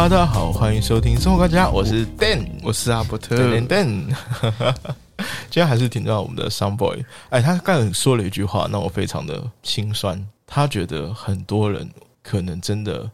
[0.00, 3.34] Hello，大家好，欢迎收听生活观家，我是 Dan，我是阿伯特。
[3.34, 4.14] Dan Dan。
[5.50, 10.24] 今天还是听到我们的 Sun Boy，哎，他刚才说了一句话，让我非常的心酸。
[10.46, 11.90] 他觉得很多人
[12.22, 13.10] 可能真的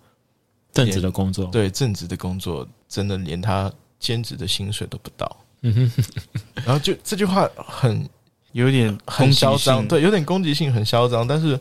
[0.74, 5.37] 正职的工作，对正职的工作，真的连他兼职的薪水都不到。
[5.62, 6.05] 嗯哼，
[6.66, 8.06] 然后就这句话很
[8.52, 11.27] 有点很嚣张，对，有点攻击性，很嚣张。
[11.27, 11.59] 但是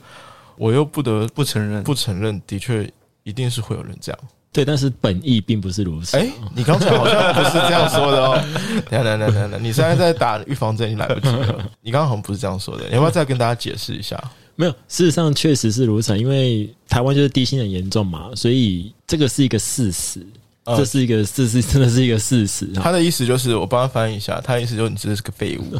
[0.58, 2.91] 我又不得不承认，不承认，的确
[3.23, 4.21] 一定是会有人这样。
[4.53, 6.16] 对，但是本意并不是如此。
[6.16, 8.39] 哎，你刚才好像不是这样说的哦。
[8.89, 11.70] 等等等等等，你现在在打预防针，已经来不及了。
[11.81, 14.16] 你刚刚好像不是这样说的，你要不要再跟大家解释一下？
[14.55, 20.23] 没有，事实上确实是如此，因为台湾就是低薪很严重嘛，所以这个是一个事实，
[20.66, 22.67] 呃这是一个事实，真的是一个事实。
[22.75, 25.80] 他的意思就是，我帮他翻译一下，他的意思就是你真的是个废物。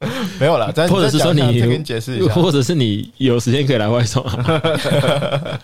[0.38, 2.34] 没有啦，再或者是说你跟你解释一下。
[2.34, 4.60] 或者是你有时间可以来外送啊。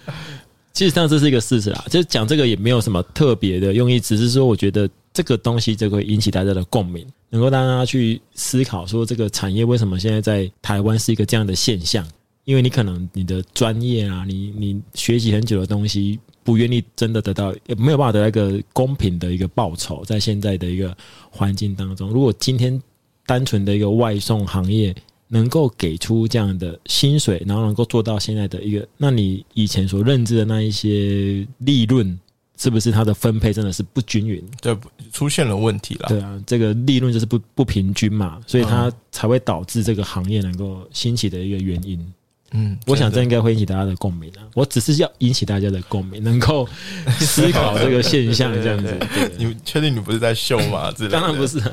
[0.72, 12.06] 其实上这是一个事实啦，就讲这个也没有什么特别的用意，只是说我觉得这个东西就会引起大家的共鸣，能够让大家去思考说这个产业为什么现在在台湾是一个这样的现象。
[12.44, 20.96] 因为你可能你的专业啊，你你学习很久的东西，不愿意真的得到，也没有办法得到一个公平的一个报酬，在现在的一个
[21.30, 22.80] 环境当中，如果今天
[23.26, 24.92] 单纯的一个外送行业
[25.32, 32.18] 能够给出这样的薪水，然后能够做到现在的一个，那你以前所认知的那一些利润，
[32.58, 34.44] 是不是它的分配真的是不均匀？
[34.60, 34.76] 对，
[35.12, 36.08] 出现了问题了。
[36.08, 42.12] 对啊，这个利润就是不不平均嘛，所以它才会导致这个行业能够兴起的一个原因。
[42.52, 44.42] 嗯，我想这应该会引起大家的共鸣啊！
[44.54, 46.68] 我只是要引起大家的共鸣，能够
[47.20, 48.98] 思考这个现象，这样子。
[49.38, 50.90] 你确定你不是在秀吗？
[50.90, 51.72] 之类的当然不是啊，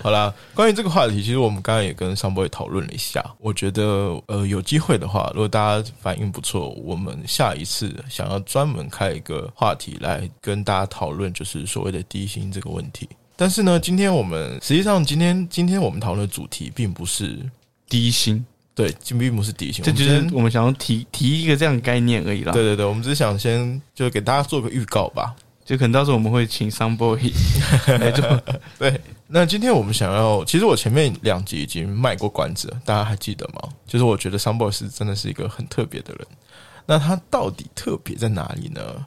[0.00, 3.24] 好啦，关于这个话题，其实我们刚刚也跟上波也讨论了一下。
[3.40, 13.08] 我觉得，呃，有机会的话，如果大家反应不错，我们下一次想要专门开一个话题来跟大家讨论，就是所谓的低薪这个问题。
[13.36, 17.36] 但是呢，今天我们实际上今天今天我们讨论的主题并不是
[17.88, 22.52] 低薪，对，金币不是底薪，这就是我们想要提提一个这样的概念而已啦。
[22.52, 25.34] 对，对对，我们只是想先就给大家做个预告吧。
[25.64, 26.68] 就可能到时候我们会请
[26.98, 27.32] Boy
[27.98, 28.42] 来做。
[28.78, 33.70] 对，那今天我们想要，其实我前面两集已经卖过关子了，大家还记得吗？
[33.86, 36.26] 就是我觉得 Sunboy 是真的是一个很特别的人。
[36.84, 39.06] 那他到底特别在哪里呢？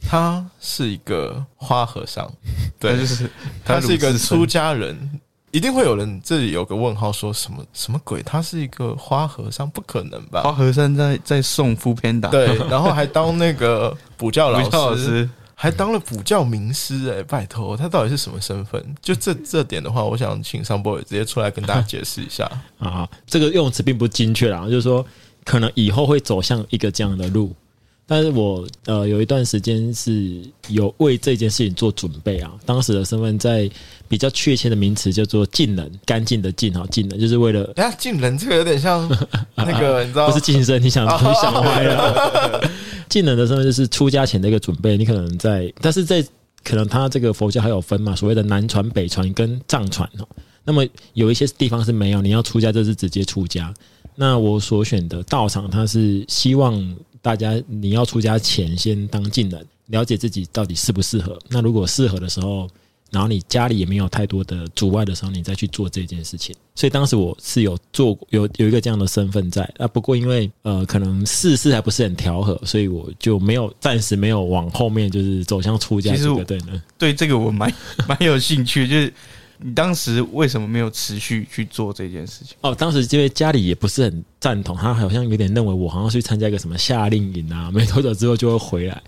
[0.00, 2.32] 他是一个花和尚，
[2.78, 3.30] 对，他就是
[3.64, 5.20] 他是一个出家人。
[5.50, 8.22] 一定会有人这里有个问号，说什么什么鬼？
[8.22, 10.42] 他是一个花和尚，不可能吧？
[10.42, 18.84] 花和尚在在送副片打，对，然后还当那个补教老补师，还当了补教名师、哎，拜托，他到底是什么身份？
[19.00, 22.50] 就这 这点的话，我想请上 boy 直接出来跟大家解释一下。
[22.78, 25.04] 啊，这个用词并不精确啦，就是说
[25.44, 27.54] 可能以后会走向一个这样的路，
[28.10, 33.70] 但是我呃有一段时间是有为这件事情做准备啊，当时的身份在
[34.08, 39.06] 比较确切的名词叫做净人，干净的净哈，净人就是为了等一下进人这个有点像
[39.54, 42.70] 那个，你知道不是晋升，你想 你想歪了。
[43.10, 46.24] 进人的身份就是出家前的一个准备，你可能在，但是在
[46.64, 50.26] 可能他这个佛教还有分嘛，所谓的南传、北传跟藏传哦。
[50.64, 50.82] 那么
[51.12, 53.72] 有一些地方是没有，你要出家就是直接出家。
[54.14, 56.74] 那我所选的道场，它是希望
[57.28, 61.38] 大家你要出家前先当进人，了解自己到底适不适合。
[61.50, 62.66] 那如果适合的时候，
[63.10, 66.56] 然后你家里也没有太多的阻碍的时候，你再去做这件事情。
[66.74, 76.82] 所以当时我是有做有有一个这样的身份在啊，不过因为呃可能事事还不是很调和，所以我就没有暂时没有往后面就是走向出家其实我这个对呢。
[76.96, 77.70] 对这个我蛮
[78.08, 79.12] 蛮有兴趣，就是
[79.60, 82.56] 你当时为什么没有持续去做这件事情？
[82.60, 89.02] 哦，当时因为家里也不是很赞同，他好像有点认为我好像去参加一个什么夏令营啊，没多久之后就会回来。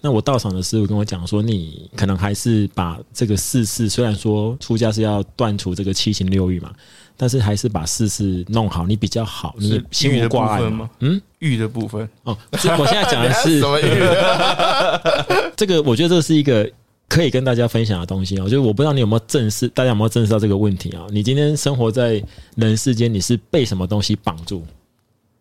[0.00, 6.72] 那我到场的师傅跟我讲说，你可能还是把这个世事，虽然说出家是要断除这个七情六欲嘛，
[7.16, 10.88] 但是还是把世事弄好，你比较好，你心无挂碍吗。
[11.00, 15.48] 嗯，欲的部分，哦，这我现在讲的是 什么欲？
[15.56, 16.70] 这个，我觉得这是一个
[17.08, 18.44] 可以跟大家分享的东西哦。
[18.44, 21.06] 就是我不知道你有没有正视，大家有没有正视到这个问题啊？
[21.10, 22.22] 你今天生活在
[22.56, 24.62] 人世间，你是被什么东西绑住？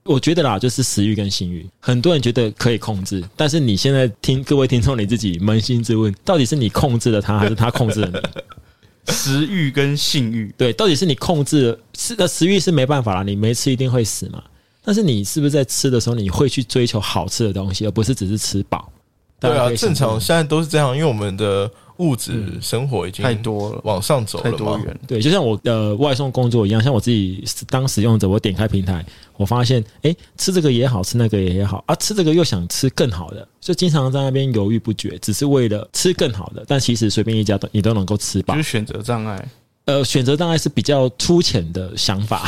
[0.04, 9.14] 我觉得啦，就是食欲跟性欲，很多人觉得可以控制，但是你现在听各位听众你自己扪心自问，到底是你控制了他，还是他控制了你？
[9.14, 14.42] 食欲跟性欲，对，到底是你控制了是的食欲是没办法啦，你没吃一定会死嘛。
[14.82, 18.90] 但是你是不是在吃的时候，你会去追求好吃的东西，而不是只是吃饱？
[19.40, 24.52] 大对啊，正常现在都是这样，因为我们的物质嗯生活已经太多了，往上走了嘛。
[24.52, 25.00] 太多元。
[25.08, 29.06] 对，就像我呃外送工作一样，像我自己当使用者，我点开平台，
[29.36, 38.64] 我发现，哎，吃这个也好吃那个也好啊，吃这个又想吃更好的，就经常在那边犹豫不决，只是为了吃更好的，但其实随便一家都你都能够吃饱就。
[38.64, 39.48] 是选择障碍，
[39.88, 42.46] 呃，选择障碍是比较粗浅的想法，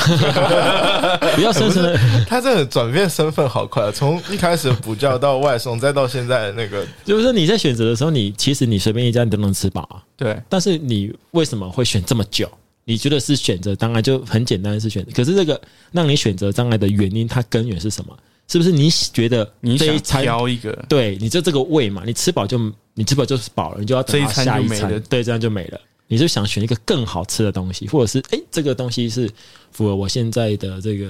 [1.38, 1.98] 比较深层的，
[2.28, 12.50] 他这个转变身份好快啊，从一开始补教到外送，再到现在的那个，就是说你在选择的时候，你其实你随便一家你都能吃饱啊，对，但是你为什么会选这么久？
[12.84, 15.60] 你觉得是选择障碍就很简单是选择，可是这个
[15.94, 18.14] 让你选择障碍的原因，它根源是什么？
[18.50, 22.60] 是不是你觉得你想挑一个，对，你就这个胃嘛，你吃饱就
[22.96, 25.80] 你吃饱就是饱了，你就要等到这一餐下一就没了，餐对，这样就没了。
[26.10, 29.30] 你就想选一个更好吃的东西，或者是诶，这个东西是
[29.72, 31.10] 符合我现在的这个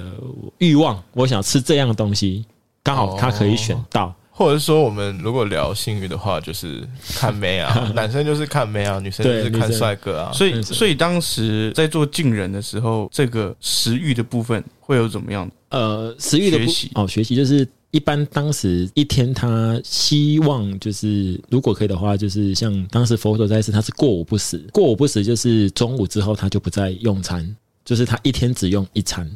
[0.58, 2.44] 欲望，我想吃这样的东西，
[2.82, 4.14] 刚好他可以选到。
[4.32, 6.82] 或者是说，我们如果聊性欲的话，就是
[7.14, 10.32] 看妹啊， 男生就是看妹啊，女生就是看帅哥啊。
[10.32, 15.50] 所以嗯所以当时在做近人的时候，这个食欲的部分会有怎么样？
[15.68, 29.28] 呃，食欲的学习哦，学习就是一般当时一天他希望就是如果可以的话，就是像当时佛陀在世，他是过午不食，过午不食就是中午之后他就不再用餐，就是他一天只用一餐。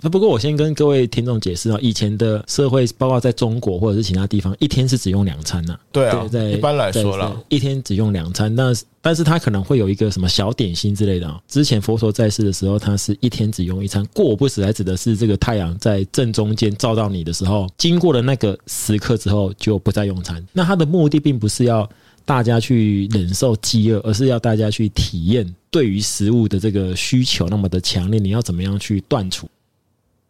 [0.00, 20.44] 那不过我先跟各位听众解释啊，以前的社会，包括在中国或者是其他地方，一天是只用两餐呐、对啊，在一般来在说啦，一天只用两餐，那但是他可能会有一个什么小点心之类的啊、之前佛陀在世的时候，他是一天只用一餐，过午不死，还指的是这个太阳在正中间照到你的时候，经过了那个时刻之后就不再用餐。
[20.52, 21.88] 那他的目的并不是要
[22.24, 29.48] 大家去忍受饥饿，而是要大家去体验对于食物的这个需求那么的强烈，你要怎么样去断除？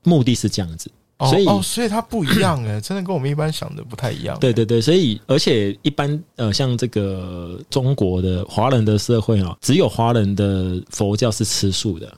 [0.05, 0.91] 目的是这样子。
[1.19, 4.39] 哦所以哦，所以它不一样哎， 真的跟我们一般想的不太一样。
[4.39, 12.15] 对对对，所以而且一般呃，像这个中国的华人的社会哦，只有华人的佛教是吃素的，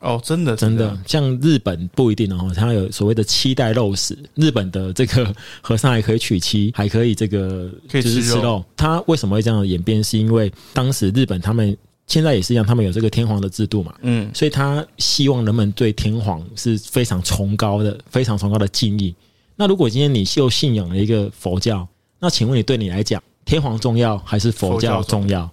[0.00, 0.94] 哦，真的真的。
[1.06, 8.62] 像日本不一定哦，它有所谓的七代肉食，日本的这个和尚还可以娶妻，还可以这个可以吃肉就是吃肉。
[8.76, 10.04] 它为什么会这样演变？
[10.04, 11.74] 是因为当时日本他们
[12.06, 19.14] 现在也是一样，他们有这个天皇的制度嘛，嗯，所以他希望人们对天皇是非常崇高的、非常崇高的敬意。
[19.56, 21.86] 那如果今天你又信仰了一个佛教，
[22.18, 25.50] 那请问你对你来讲，天皇重要还是佛教重重要？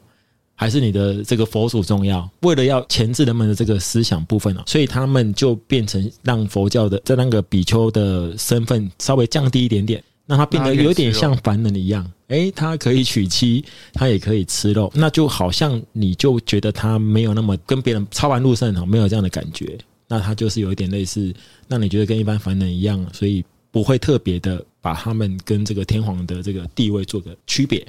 [0.55, 2.29] 还是你的这个佛祖重要？
[2.41, 12.05] 为了要钳制人们的这个思想部分啊，所以他们就变成让佛教的在那个比丘的身份稍微降低一点点，让他变得有点像凡人一样。
[12.29, 19.77] 诶，他可以娶妻，他也可以吃肉，那就好像你就觉得他没有那么跟别人超完路圣哈，没有这样的感觉。
[20.07, 21.31] 那他就是有一点类似，
[21.67, 27.85] 那你觉得跟一般凡人一样，所以不会特别的把他们跟这个天皇的这个地位做个区别。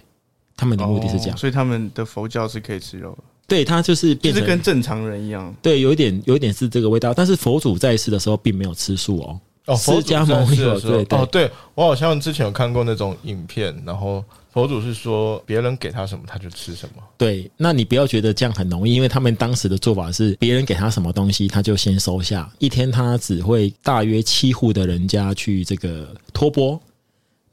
[0.56, 5.54] 他们的目的是这样，哦所以他们的佛教是可以吃肉的，对他就是就变成是跟正常人一样。
[5.62, 7.14] 对，有一点有一点是这个味道。
[7.14, 17.02] 但是佛祖在世的时候并没有吃素哦，哦，佛祖释迦牟尼在世的时候对对哦，对我好像之前有看过那种影片，然后佛祖是说别人给他什么他就吃什么。
[17.16, 26.80] 对，那你不要觉得这样很容易，因为他们当时的做法是，别人给他什么东西，他就先收下，一天他只会大约七户的人家去这个托钵，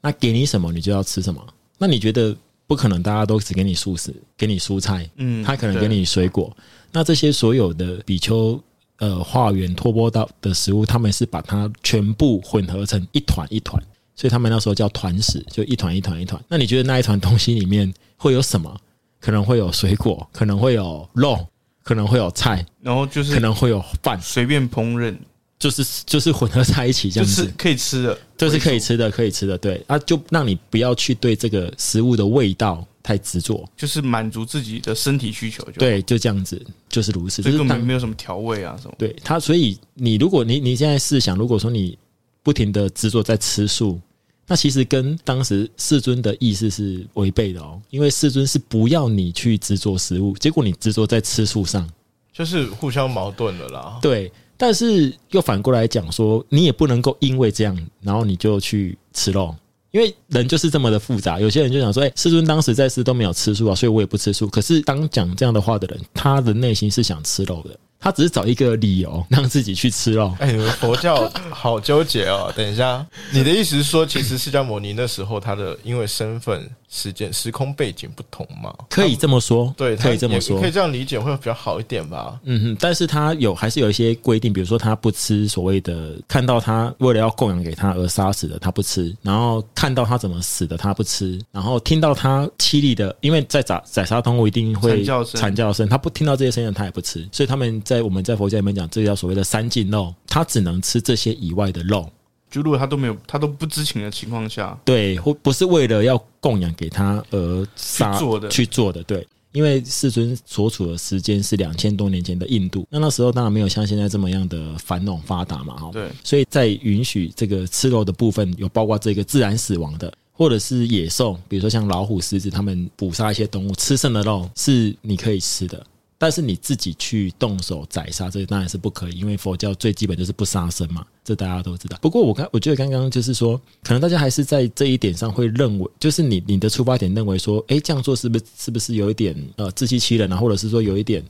[0.00, 1.40] 那给你什么你就要吃什么。
[1.78, 2.36] 那你觉得
[2.66, 6.54] 不可能大家都只给你素食，给你蔬菜，嗯，他可能给你水果。
[6.90, 8.60] 那这些所有的比丘
[8.98, 13.82] 呃化缘托钵到的食物，他们是把它全部混合成一团一团，
[14.14, 16.42] 所以他们那时候叫团食，就一团一团一团。
[16.48, 18.74] 那你觉得那一团东西里面会有什么？
[19.20, 21.44] 可能会有水果，可能会有肉，
[21.82, 25.12] 可能会有菜，然后就是可能会有饭，随便烹饪，
[25.58, 27.42] 就是就是混合在一起这样子。
[27.42, 37.40] 就是可以吃的，这是可以吃的，可以吃的，对啊，就让你不要去对这个食物的味道太执着，就是满足自己的身体需求就好，对，就这样子，就是如此。
[37.40, 38.94] 这根就是当本没有什么调味啊什么。
[38.98, 41.96] 对他，所以你如果你你现在试想，如果说你
[42.42, 43.98] 不停的执着在吃素，
[44.46, 51.88] 那其实跟当时世尊的意思是违背的哦，因为世尊是不要你去执着食物，结果你执着在吃素上，
[52.30, 53.98] 就是互相矛盾了啦。
[54.02, 54.30] 对。
[54.60, 59.54] 但是又反过来讲说，你也不能够因为这样，然后你就去吃肉，
[59.90, 61.40] 因为人就是这么的复杂。
[61.40, 64.46] 有些人就想说，哎、世尊当时在世都没有吃素啊，所以我也不吃素。
[64.48, 70.34] 可是当讲这样的话的人，他的内心是想吃肉的，他只是找一个理由 让自己去吃肉。
[70.38, 72.52] 哎，你们佛教好纠结哦。
[72.54, 80.70] 等一下，你的意思是说，其实释迦牟尼那时候他的因为身份，时间时空背景不同嘛，可以这么说，对，可以这么说可以。
[80.70, 82.40] 这样理解会比较好一点吧。
[82.44, 97.26] 嗯哼，但是他有还是有一些规定，比如说他不吃所谓的看到他为了要供养给他而杀死的，他不吃；然后看到他怎么死的，他不吃；然后听到他凄厉的，因为在宰宰杀动物一定会惨叫声惨叫声，他不听到这些声音，他也不吃。
[97.30, 102.08] 所以他们在我们在佛教里面讲，这叫所谓的三禁肉，他只能吃这些以外的肉。
[102.50, 109.26] 就如果他都没有，他都不知情的情况下，对，或不是为了要供养给他而杀去做的去做的，对。
[109.52, 115.90] 因为世尊所处的时间是两千多年前的印度，那那时候当然没有像现在这么样的繁荣发达嘛，哈。
[115.90, 125.84] 对，所以在允许这个吃肉的部分，有包括这个自然死亡的，或者是野兽，比如说像老虎、狮子，他们捕杀一些动物，吃剩的肉是你可以吃的。
[126.20, 131.96] 但是你自己去动手宰杀，这当然是不可以，因为佛教最基本就是不杀生嘛，这大家都知道。
[132.02, 141.24] 不过我刚我觉得刚刚就是说，可能大家还是在这一点上会认为，就是你你的出发点认为说，哎，这样做是不是是不是有一点呃自欺欺人啊，或者是说有一点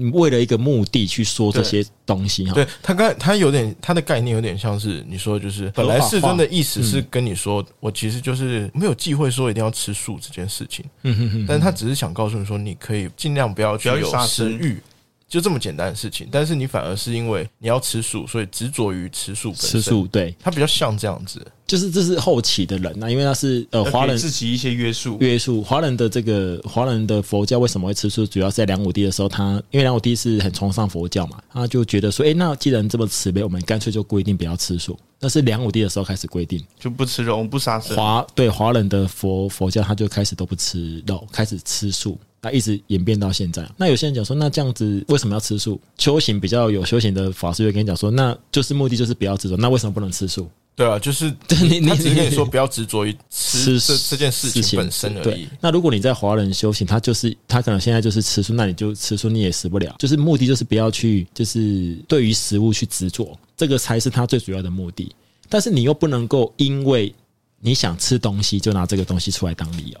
[0.00, 2.54] 你为了一个目的去说这些东西哈？
[2.54, 14.80] 对他刚他有点他的概念有点像是你说就是本来世尊的意思是跟你说，我其实就是没有忌讳说一定要吃素这件事情，嗯哼哼，但是他只是想告诉你说，你可以尽量不要去有杀食欲。
[15.28, 19.70] 就这么简单的事情，但是你反而是因为你要吃素，所以执着于吃素本身。
[19.70, 21.40] 吃素对，它比较像这样子。
[21.70, 25.16] 就是这是后期的人那、因为他是呃华人自己一些约束。
[25.20, 28.26] 约束华人的这个华人的佛教为什么会吃素？
[28.26, 34.98] 主要是在梁武帝的时候，他因为梁武帝是很崇尚佛教嘛，他就觉得说，诶，那既然这么慈悲，我们干脆就规定不要吃素。
[35.20, 37.96] 那是梁武帝的时候开始规定，就不吃肉，不杀生。
[37.96, 42.18] 华对华人的佛佛教，他就开始都不吃肉，开始吃素。
[42.42, 43.64] 那一直演变到现在。
[43.76, 45.80] 那有些人讲说，那这样子为什么要吃素？
[45.98, 49.56] 修行比较有修行的法师会跟你讲说，那就是目的就是不要执着。
[49.56, 50.48] 那为什么不能吃素？
[50.76, 51.26] 对啊，就是
[51.62, 59.94] 你你他只是跟你你说不要执着于吃吃这这件事情本身而对已。，那如果你在华人修行，他就是他可能现在就是吃素，那你就吃素，你也死不了。
[59.98, 65.14] 就是目的就是不要去，就是对于食物去执着，这个才是他最主要的目的。
[65.50, 67.14] 但是你又不能够因为
[67.60, 70.00] 你想吃东西，就拿这个东西出来当理由。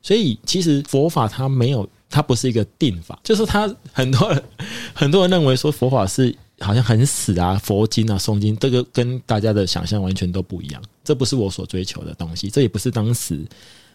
[0.00, 4.42] 所以其实佛法它没有，它不是一个定法，就是它很多人
[4.94, 10.82] 很多人认为说佛法是好像很死啊，佛经啊、诵经，这个跟大家的想象完全都不一样。
[11.04, 13.46] 这不是我所追求的东西，这也不是当时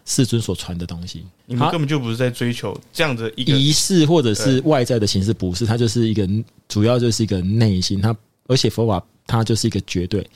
[0.04, 1.24] 世尊所传的东西。
[1.46, 6.28] 你们根本就不是在追求这样的一个仪式或者是外在的形式，不是，它就是一个
[6.68, 8.16] 主要就是一个内心，它
[8.46, 10.26] 而且佛法它就是一个绝对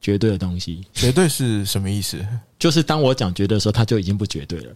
[0.00, 0.82] 绝对的东西。
[0.92, 2.18] 绝对是什么意思？
[2.58, 4.72] 就是当我讲绝对的时候，它就已经不绝对了。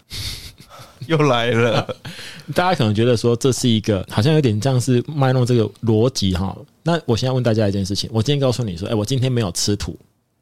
[1.06, 1.96] 又来了。
[2.54, 6.56] 大家可能觉得说这是一个好像有点像是卖弄这个逻辑哈。
[6.82, 9.96] 那我现在问大家一件事情：我今天告诉你说，哎、我今天没有吃土，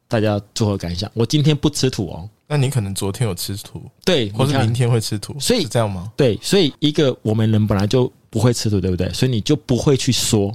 [0.07, 1.09] 大家作何感想？
[1.13, 2.29] 我今天不吃土哦。
[2.47, 6.11] 那你可能昨天有吃土，对，或是明天会吃土，所以是这样吗？
[6.17, 9.07] 对，所以一个我们人本来就不会吃土，对不对？
[9.13, 10.51] 所以你就不会去说，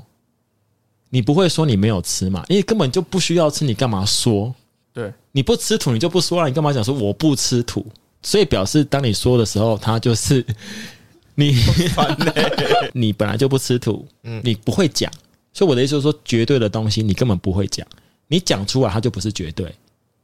[1.09, 4.55] 你不会说你没有吃嘛，因为根本就不需要吃，你干嘛说？
[4.93, 7.87] 对，你不吃土，你就不说了，你干嘛讲说我不吃土？
[8.26, 10.45] 所以表示当你说的时候，它就是
[11.37, 11.54] 你
[12.92, 15.09] 你本来就不吃土，嗯你不会讲。
[15.52, 17.87] 所以我的意思就是说，绝对的东西你根本不会讲，
[18.26, 19.73] 你讲出来它就不是绝对。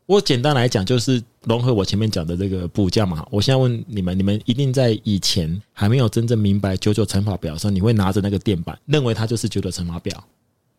[0.07, 3.25] 我简单来讲，就是融合我前面讲的这个补教嘛。
[3.31, 10.13] 我现在问你们，你们一定在以前还没有真正明白九九乘法表的时候，你会拿着那个垫板，认为它就是九九乘法表，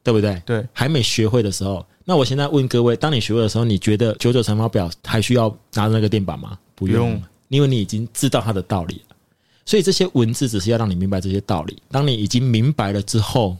[0.03, 0.39] 对不对？
[0.45, 6.57] 对，还没学会的时候，那我现在问各位，当你学会的时候，你觉得九九乘法表还需要拿着那个垫板吗？
[6.75, 9.15] 不用，因为你已经知道它的道理了。
[9.65, 11.81] 所以这些文字只是要让你明白这些道理。
[11.89, 13.55] 当你已经明白了之后，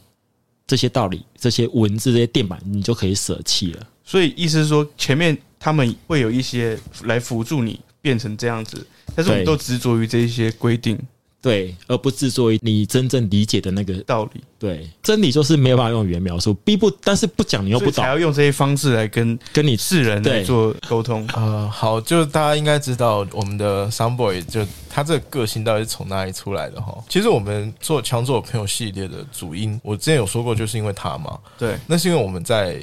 [0.68, 3.88] 这些道理、这些文字、这些电板，你就可以舍弃了。
[4.04, 11.00] 所以意思是说，前面他们会有一些来辅助你变成这样子，但是我们都执着于这一些规定
[11.44, 21.28] 对，而不是作为你真正理解的那个道理，对真理，就是没有办法用语言描述，逼不，但是不讲你又不懂还，要用这些方式来跟跟你世人做沟通。
[21.36, 26.98] 呃，好，就大家应该知道我们的 Sunboy 就他这个个性到底是从哪里出来的哈。
[27.10, 31.38] 其实我们做强做朋友系列的主因，我之前有说过，就是因为他嘛。
[31.60, 32.80] 对，那是因为我们在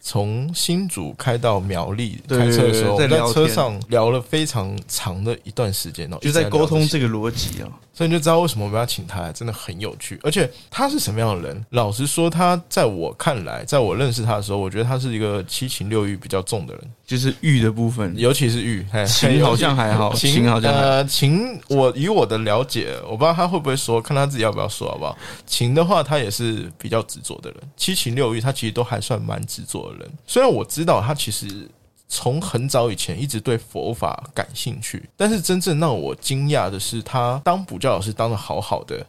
[0.00, 7.68] 从新竹开到苗栗对开车的时候，在车上聊了非常长的一段时间哦，就在沟通这个逻辑啊。
[7.94, 10.18] 所以你就知道为什么我们要请他来，真的很有趣。
[10.22, 11.64] 而且他是什么样的人？
[11.70, 18.84] 老实说，他在我看来，在我认识他的时候，我觉得他是一个七情六欲比较重的人，就是欲的部分，尤其是欲。
[18.90, 25.16] 嘿情好像还好，情情好像呃情，我以我的了解，我不知道他会不会说，看他自己要不要说好不好？
[25.46, 30.10] 情的话，他也是比较执着的人，七情六欲他其实都还算蛮执着的人。
[30.26, 31.68] 虽然我知道他其实
[32.08, 39.04] 从很早以前一直对佛法感兴趣，但是真正让我惊讶的是，他当补教老师当的好好的，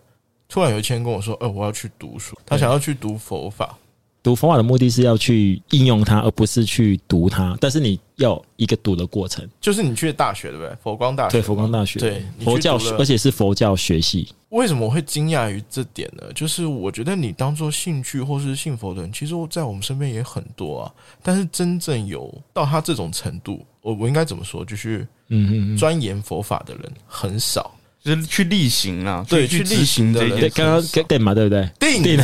[0.47, 3.77] 突然有一天跟我说：“呃，我要去读书。”他想要去读佛法。
[4.25, 7.55] 读佛法的目的是要去应用它，而不是去读它。
[7.61, 10.75] 但是你要一个读的过程，就是你去大学对不对？
[10.81, 14.27] 佛光大学，对佛光大学，对佛教而且是佛教学系。
[14.49, 16.23] 为什么我会惊讶于这点呢？
[16.33, 20.91] 就是我觉得你当做兴趣或是信佛的人，其实在我们身边也很多啊。
[21.21, 24.65] 但是真正有到他这种程度，我我应该怎么说？
[24.65, 27.71] 就是嗯嗯嗯，钻研佛法的人很少。
[28.05, 31.03] 就是去例行啊，对去力去执行行的对，刚刚事情。
[31.07, 31.67] 定嘛，对不对？
[31.79, 32.17] 定定，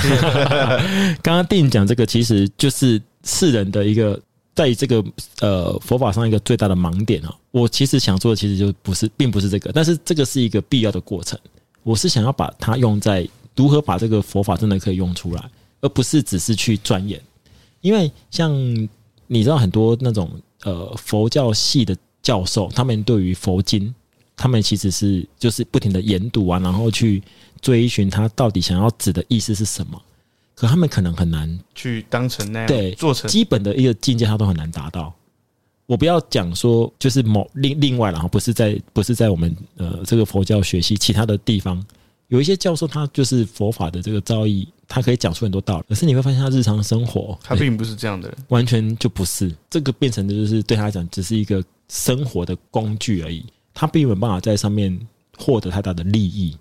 [1.23, 4.21] 刚刚定讲这个，其实就是世人的一个
[4.53, 5.03] 在这个
[5.39, 7.35] 呃佛法上一个最大的盲点啊。
[7.49, 11.37] 我其实想做的其实就不是，并不是这个，但是这个是一个必要的过程。
[11.81, 15.43] 我是想要把它用在如何把这个佛法真的可以用出来，
[15.81, 17.19] 而不是只是去钻研。
[17.81, 18.53] 因为像
[19.25, 20.29] 你知道很多那种
[20.63, 23.91] 呃佛教系的教授，他们对于佛经，
[24.41, 27.21] 他们其实是就是不停的研读啊，然后去
[27.61, 30.01] 追寻他到底想要指的意思是什么。
[30.55, 35.13] 可他们可能很难去当成那样，对做成基本的一个境界，他都很难达到。
[35.85, 41.83] 我不要讲说，就是某另另外，然后不是在不是在我们呃这个佛教学习其他的地方，
[42.29, 48.37] 有一些教授他就是佛法的这个造诣，他可以讲出很多道理，可是你会发现他日常生活，他并不是这样的人。
[48.49, 54.99] 完全就不是这个变成的就是对他来讲只是一个生活的工具而已，他并没有办法在上面
[55.37, 56.57] 获得太大的利益。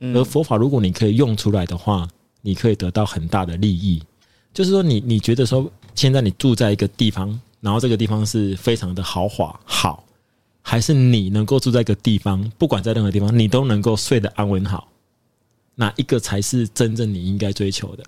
[0.00, 2.08] 嗯而佛法如果你可以用出来的话，
[2.42, 4.02] 你可以得到很大的利益。
[4.54, 10.02] 就是说你，你觉得说现在你住在一个地方，然后这个地方是非常的豪华好，
[10.62, 14.88] 还是你能够住在一个地方，不管在任何地方，你都能够睡得安稳好，
[15.74, 18.04] 哪一个才是真正你应该追求的？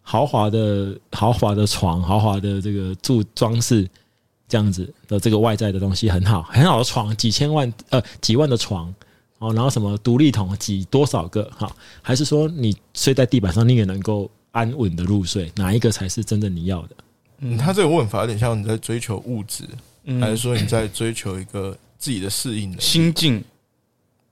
[0.00, 3.88] 豪华的豪华的床，豪华的这个住装饰，
[4.52, 8.94] 这样子的这个外在的东西很好，很好的床，几千万呃几万的床
[9.38, 16.96] 哦，然后什么独立桶几多少个哈，还是说你睡在地板上你也能够安稳的入睡，哪一个才是真正你要的？
[17.38, 19.64] 嗯，他这个问法有点像你在追求物质，
[20.04, 23.42] 嗯还是说你在追求一个自己的适应能力心境，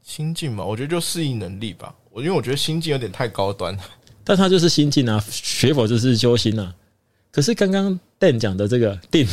[0.02, 0.62] 心境嘛？
[0.62, 1.94] 我觉得就适应能力吧。
[2.10, 3.82] 我因为我觉得心境有点太高端了，
[4.22, 6.74] 但他就是心境啊，学佛就是修心啊。
[7.32, 9.24] 可是刚刚 Dan 讲的这个定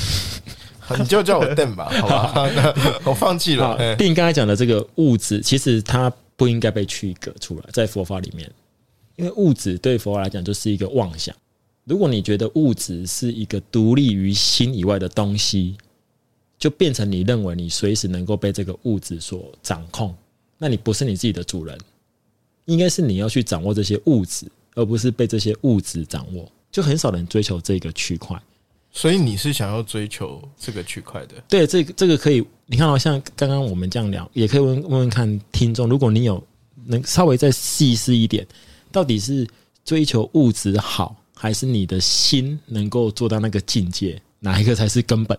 [0.98, 2.52] 你就叫我邓吧， 好吧？
[2.56, 3.68] 那 我放弃了。
[3.68, 8.50] 啊哎，定刚才讲的这个物质，其实它不应该被区隔出来，在佛法里面，
[9.16, 11.36] 因为物质对佛法来讲就是一个妄想。
[11.84, 15.76] 如果你觉得物质是一个独立于心以外的东西，
[16.60, 20.14] 就变成你认为你随时能够被这个物质所掌控，
[20.58, 21.78] 那你不是你自己的主人，
[22.66, 24.46] 应该是你要去掌握这些物质，
[24.76, 26.52] 而不是被这些物质掌握。
[26.70, 28.40] 就很少人追求这个区块。
[28.98, 31.36] 所以你是想要追求这个区块的？
[31.48, 36.44] 对，这个这个可以，你看到、像刚刚我们这样聊，也可以问问问看听众，如果你有
[36.88, 38.46] 能稍微再细思一点，
[38.92, 39.48] 到底是
[39.86, 45.38] 追求物质好，还是你的心能够做到那个境界，哪一个才是根本？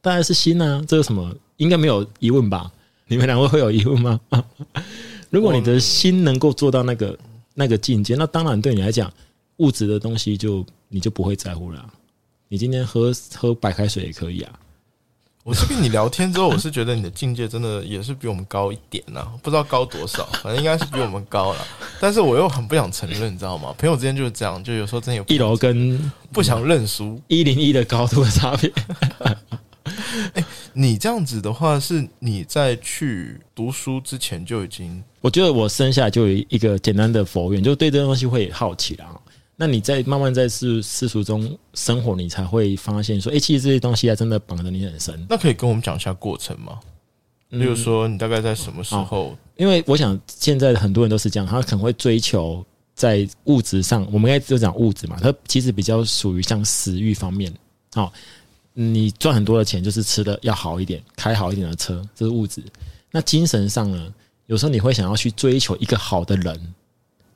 [0.00, 2.70] 当然是心啊，这有什么应该没有疑问吧？
[3.08, 4.20] 你们两位会有疑问吗？
[5.30, 7.18] 如果你的心能够做到那个
[7.54, 9.12] 那个境界，那当然对你来讲，
[9.56, 11.92] 物质的东西就你就不会在乎了、
[12.52, 14.52] 你今天喝喝白开水也可以啊。
[15.44, 21.64] 我是跟你聊天之后，我是觉得你的境界真的也是比我们高一点呐、不知道高多少， 反正应该是比我们高了。
[22.00, 23.72] 但是我又很不想承认，你知道吗？
[23.78, 27.22] 朋友之间就是这样，就有时候真的有一楼跟不想认输。
[27.28, 28.72] 一零一的高度的差别。
[30.72, 39.06] 你这样子的话，是你在去读书之前就已经我觉得我生下来就有一个简单的佛缘，就对这个东西会好奇啦。
[39.60, 45.26] 那你在慢慢在世世俗中生活，你才会发现说，哎、其实这些东西啊，真的绑着你很深。
[45.28, 46.80] 那可以跟我们讲一下过程吗？
[47.50, 49.36] 例如说，你大概在什么时候？
[49.56, 57.52] 因为我想现在很多人都是这样，他可能会追求在物质上，我们应该就讲物质嘛，他其实比较属于像食欲方面。
[57.96, 58.10] 哦，
[58.72, 62.62] 你赚很多的钱，就是吃的要好一点，开好一点的车，这是物质。
[63.10, 64.10] 那精神上呢，
[64.46, 66.74] 有时候你会想要去追求一个好的人，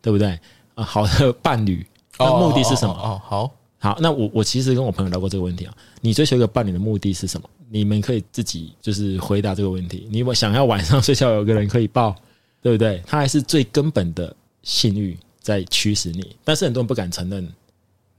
[0.01, 0.41] 对不对？
[0.75, 1.87] 啊，好的伴侣，
[2.19, 2.93] 那目的是什么？
[2.95, 5.75] 哦，哦好，好，那我我其实跟我朋友聊过这个问题啊。
[6.01, 7.49] 你追求一个伴侣的目的是什么？
[7.71, 10.07] 你们可以自己就是回答这个问题。
[10.11, 12.15] 你想要晚上睡觉有个人可以抱，
[12.63, 13.03] 对不对？
[13.07, 17.49] 他还是最根本的性欲在驱使你，但是很多人不敢承认。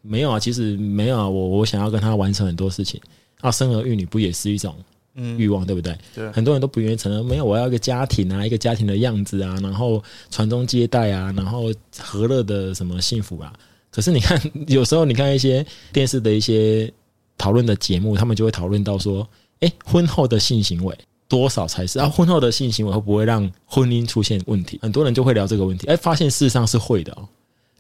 [0.02, 1.28] 没有啊，其实没有啊。
[1.28, 3.02] 我我想要跟他完成很多事情，
[3.42, 4.76] 啊，生儿育女不也是一种
[5.16, 5.98] 嗯，欲望，对不对？
[6.14, 13.54] 对很多人都不愿意承认，没有，我要一个家庭啊，一个家庭的样子啊，然后传宗接代啊，然后和乐的什么幸福啊。
[13.96, 16.92] 可是你看， 有时候你看一些电视的一些
[17.38, 19.26] 讨论的节目，他们就会讨论到说，
[19.62, 20.94] 哎，婚后的性行为
[21.30, 22.10] 多少才是啊？
[22.10, 24.78] 婚后的性行为会不会让婚姻出现问题？
[24.82, 27.26] 很多人就会聊这个问题，哎，发现事实上是会的哦。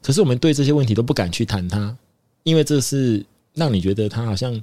[0.01, 1.93] 可是我们对这些问题都不敢去谈它，
[2.43, 4.57] 因为这是让你觉得它好像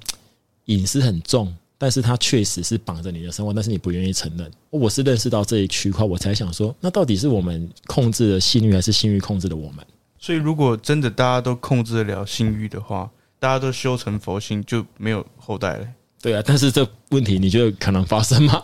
[0.65, 4.51] 隐私很重，但是它确实是绑着你的生活，但是你不愿意承认。
[4.71, 9.85] 我是认识到这一区块，我才想说，那到底是我们控制了性欲，还是性欲控制了我们？
[10.23, 15.87] 所以，如果真的大家都控制得了性欲的话，大家都修成佛性，就没有后代了。
[16.23, 18.63] 对啊，但是这问题你觉得可能发生吗？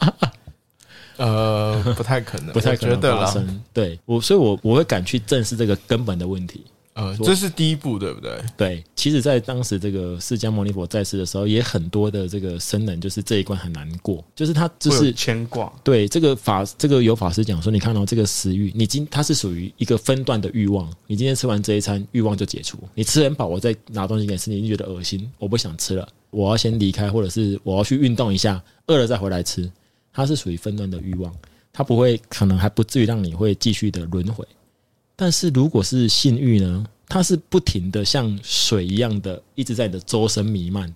[1.18, 3.60] 呃，不太可能，不太可能发生。
[3.72, 6.64] 对我，所以我我会敢去正视这个根本的问题。
[6.98, 8.32] 呃，这是第一步，对不对？
[8.56, 15.72] 对，其实，在当时这个释迦牟尼佛在世的时候，也很多的这个僧人，就是这一关很难过，就是他就是牵挂。
[15.84, 29.70] 对这个法，这个有法师讲说，你看到这个食欲，你今它是属于一个分段的欲望，你今天吃完这一餐，欲望就解除，你吃很饱，我再拿东西给你吃，你就觉得恶心，我不想吃了，我要先离开，或者是我要去运动一下，饿了再回来吃，
[30.12, 31.32] 它是属于分段的欲望，
[31.72, 34.44] 它不会，可能还不至于让你会继续的轮回。
[35.20, 36.86] 但是如果是性欲呢？
[37.08, 40.94] 它是不停的像水一样的一直在你的周身弥漫。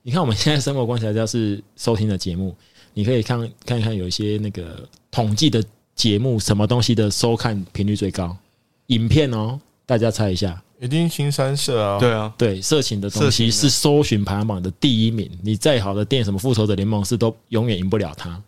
[0.00, 2.56] 你看我们现在生活观察家是收听的节目，
[2.94, 5.62] 你可以看看看有一些那个统计的
[5.94, 8.34] 节目，什么东西的收看频率最高？
[8.86, 11.98] 影片哦，大家猜一下，一定新三色啊！
[11.98, 15.28] 对啊，对，色情的东西是搜寻排行榜的第一名。
[15.42, 18.40] 你再好的电影，什么复仇者联盟是都永远赢不了它。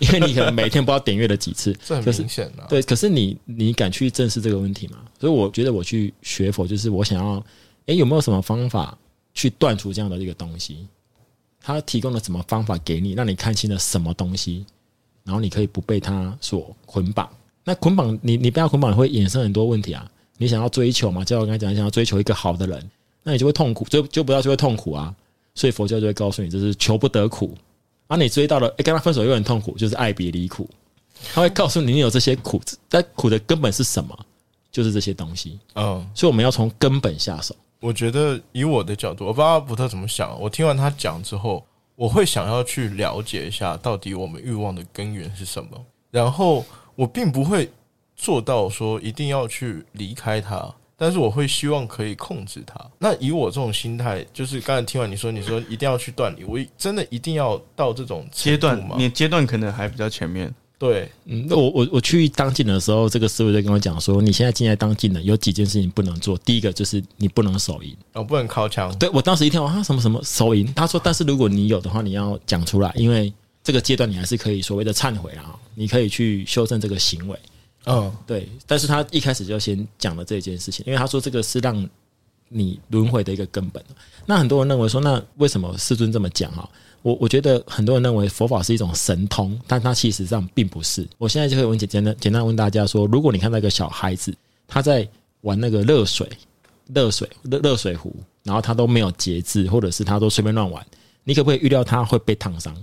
[0.00, 2.64] 因为你可能每天不知道点阅了几次， 这很明显的。
[2.68, 4.98] 对，可是你你敢去正视这个问题吗？
[5.20, 7.44] 所以我觉得我去学佛，就是我想要，
[7.86, 8.96] 哎，有没有什么方法
[9.34, 10.86] 去断除这样的一个东西？
[11.60, 14.64] 他提供了什么方法给你，让你看清了什么东西，
[15.24, 17.28] 然后你可以不被他所捆绑。
[17.64, 20.10] 那捆绑你，你不要捆绑，会衍生很多问题啊。
[20.38, 21.24] 你想要追求嘛？
[21.24, 22.90] 就像我刚才讲，想要追求一个好的人，
[23.22, 25.14] 那你就会痛苦，就就不要就会痛苦啊。
[25.54, 27.54] 所以佛教就会告诉你，这是求不得苦。
[28.08, 30.68] 而你追到了，哎，跟他分手又很痛苦，就是爱别离苦。
[31.32, 34.18] 他会告诉你，你有这些苦，但苦的根本是什么？
[34.70, 35.58] 就是这些东西。
[35.74, 37.54] 嗯，所以我们要从根本下手。
[37.80, 40.40] 我觉得以我的角度，我不知道布特怎么想。
[40.40, 41.64] 我听完他讲之后，
[41.96, 45.70] 我会想要去了解一下，到底我们欲望的根源是什么。
[46.10, 47.70] 然后我并不会
[48.16, 50.72] 做到说一定要去离开他。
[51.00, 52.74] 但是我会希望可以控制它。
[52.98, 58.96] 那以我这种心态，就是刚才听完你说，你说一定要去断离，我真的一定要到这种阶段吗？
[58.98, 60.52] 你阶段可能还比较前面。
[60.76, 66.38] 对，嗯，那我我我去当进的时候，这个师傅就跟我讲说，你现在进来当进的有几件事情不能做。
[66.38, 68.96] 第一个就是你不能手淫，哦，不能靠墙。
[68.96, 73.32] 对我当时一听啊，什么什么手淫，他说，但是如果你有的话，你要讲出来，因为
[73.64, 77.36] 这个阶段你还是可以所谓的忏悔啊，你可以去修正这个行为。
[77.88, 81.88] 嗯，对，但是他一开始就先讲了这件事情，因为他说这个是让
[82.48, 83.82] 你轮回的一个根本。
[84.26, 86.68] 那很多人认为说，那为什么师尊这么讲啊？
[87.02, 91.06] 我我觉得很多人认为佛法是一种神通，但它其实上并不是。
[91.16, 94.34] 我现在就可以问简简单简单问大家说，如果你看到一个小孩子
[94.66, 95.08] 他在
[95.42, 96.28] 玩那个热水、
[96.92, 100.84] 热水、热热水壶，然后他都没有节制，或者是他都随便乱玩，
[101.22, 102.76] 你可不可以预料他会被烫伤？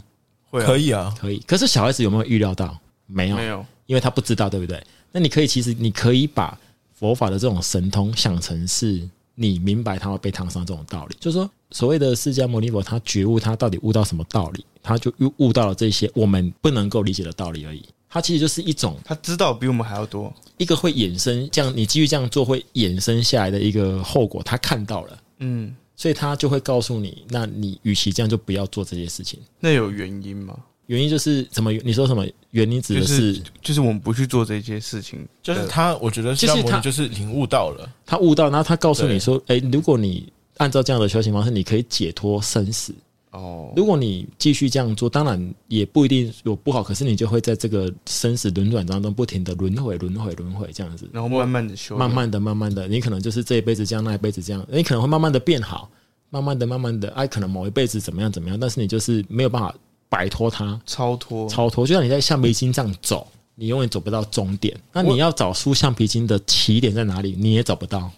[0.50, 1.38] 会，可以啊，可以。
[1.46, 2.76] 可是小孩子有没有预料到？
[3.06, 3.66] 没有，没有。
[3.86, 4.82] 因为他不知道，对不对？
[5.12, 6.58] 那你可以，其实你可以把
[6.94, 11.16] 佛法的这种神通想成是你明白他会被烫伤这种道理。
[11.20, 14.66] 就是说，所谓的释迦牟尼佛，他觉悟，他到底悟到什么道理？
[14.82, 17.84] 他就悟悟到了这些我们不能够理解的道理而已。
[18.08, 29.40] 他其实就是一种，他知道比我们还要多，一个会衍生这样，你继续这样做会衍生下来的一个后果，他看到了，嗯，所以他就会告诉你，那你与其这样，就不要做这些事情。
[29.60, 30.58] 那有原因吗？
[30.88, 31.72] 原因就是什么？
[31.84, 32.82] 你说什么原因？
[32.82, 42.94] 指的是就是我们不去做这些事情，就是他，我觉得就是他就是领悟到了，他悟到，然后他告诉你说：“哎，如果你按照这样的修行方式，你可以解脱生死。
[43.32, 55.90] 哦，如果你继续这样做，当然也不一定有不好，可是你就会在这个生死轮转当中不停的轮回、轮回、轮回这样子，然后慢慢的修，慢慢的、慢慢的，你可能就是这一辈子这样，那一辈子这样，你可能会慢慢的变好，
[56.30, 59.76] 慢慢的、慢慢的，哎，可能某一辈子怎么样怎么样，但是你就是没有办法。”
[60.16, 64.74] 摆脱它，超脱，超脱，就像你在橡皮筋这样走，你永远走不到终点。
[64.94, 68.10] 那你要找出橡皮筋的起点在哪里，你也找不到。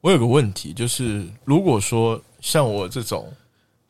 [0.00, 3.32] 我有个问题，就是如果说像我这种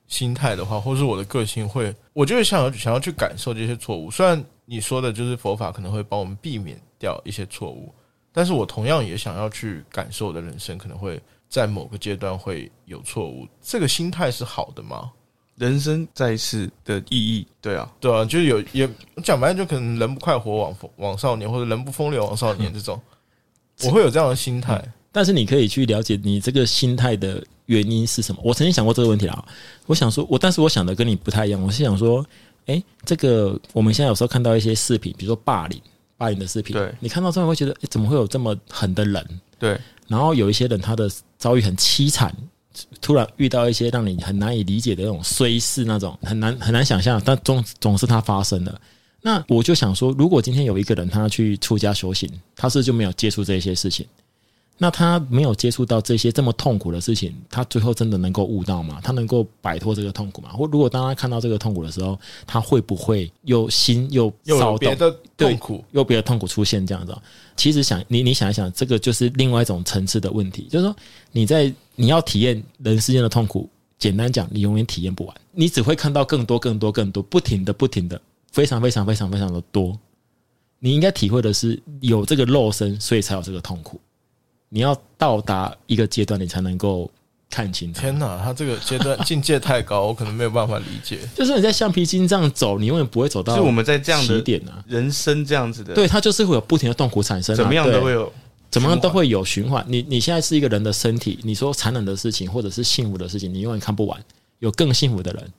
[0.08, 4.10] 心态的话，或是我的个性会，我就是想要想要去感受这些错误。
[4.10, 7.90] 虽然你说的就是佛法可能会帮我们避免掉一些错误，
[8.30, 11.18] 但是我同样也想要去感受我的人生可能会
[11.48, 13.48] 在某个阶段会有错误。
[13.62, 15.10] 这个心态是好的吗？
[15.56, 18.88] 人生在世的意义，对啊，对啊，就是有也
[19.22, 23.00] 讲白了，就可能人不快活枉枉少年，或者人不风流枉少年这种，
[23.84, 24.82] 我会有这样的心态。
[25.14, 28.40] 但是你可以去了解你这个心态的原因是什么？
[28.42, 29.44] 我曾经想过这个问题啊。
[29.84, 31.62] 我想说，我但是我想的跟你不太一样。
[31.62, 32.24] 我是想说，
[32.64, 35.78] 哎、这个我们现在有时候看到一些视频，比如说霸凌、
[36.16, 39.40] 霸凌的视频，对你看到之后会觉得，哎、怎么会有这么狠的人？
[39.58, 42.34] 对，然后有一些人他的遭遇很凄惨，
[43.00, 48.80] 突然遇到一些让你很难以理解的那种衰事，那种很难很难想象，但总总是它发生了。
[49.20, 54.04] 那我就想说，如果今天有一个人他去出家修行，他是就没有接触这些事情？
[54.78, 59.00] 那他没有接触到这些这么痛苦的事情，他最后真的能够悟到吗？
[59.00, 60.50] 他能够摆脱这个痛苦吗？
[60.50, 67.22] 或如果当他看到这个痛苦的时候，他会不会又心又又别的痛苦，又别的痛苦出现这样子哦、
[67.56, 70.96] 其实想你你想一想，这个就是另外一种层次的问题，就是说
[71.30, 79.96] 你在你要体验人世间的痛苦，简单讲，你永远体验不完，你只会看到更多更多更多，不停的不停的，非常非常非常非常的多。
[80.80, 84.00] 你应该体会的是有这个肉身，所以才有这个痛苦。
[84.74, 87.10] 你要到达一个阶段，你才能够
[87.50, 88.00] 看清它。
[88.00, 91.18] 天哪，他这个阶段境界太高，我可能没有办法理解。
[91.36, 94.82] 就是你在橡皮筋这样走，你永远不会走到是我们在这样的起点啊。
[94.88, 98.32] 人生这样子的，对，它就是会有不停的痛苦产生、啊，怎么样都会有，
[98.70, 99.84] 怎么样都会有循环。
[99.86, 104.18] 你你现在是一个人的身体，你说残忍的事情或者是幸福的事情，你永远看不完。
[104.60, 105.52] 有更幸福的人，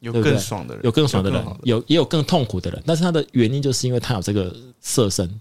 [0.00, 2.82] 有更爽的人，有更爽的人有也有更痛苦的人。
[2.84, 5.40] 但是他的原因就是因为他有这个色身。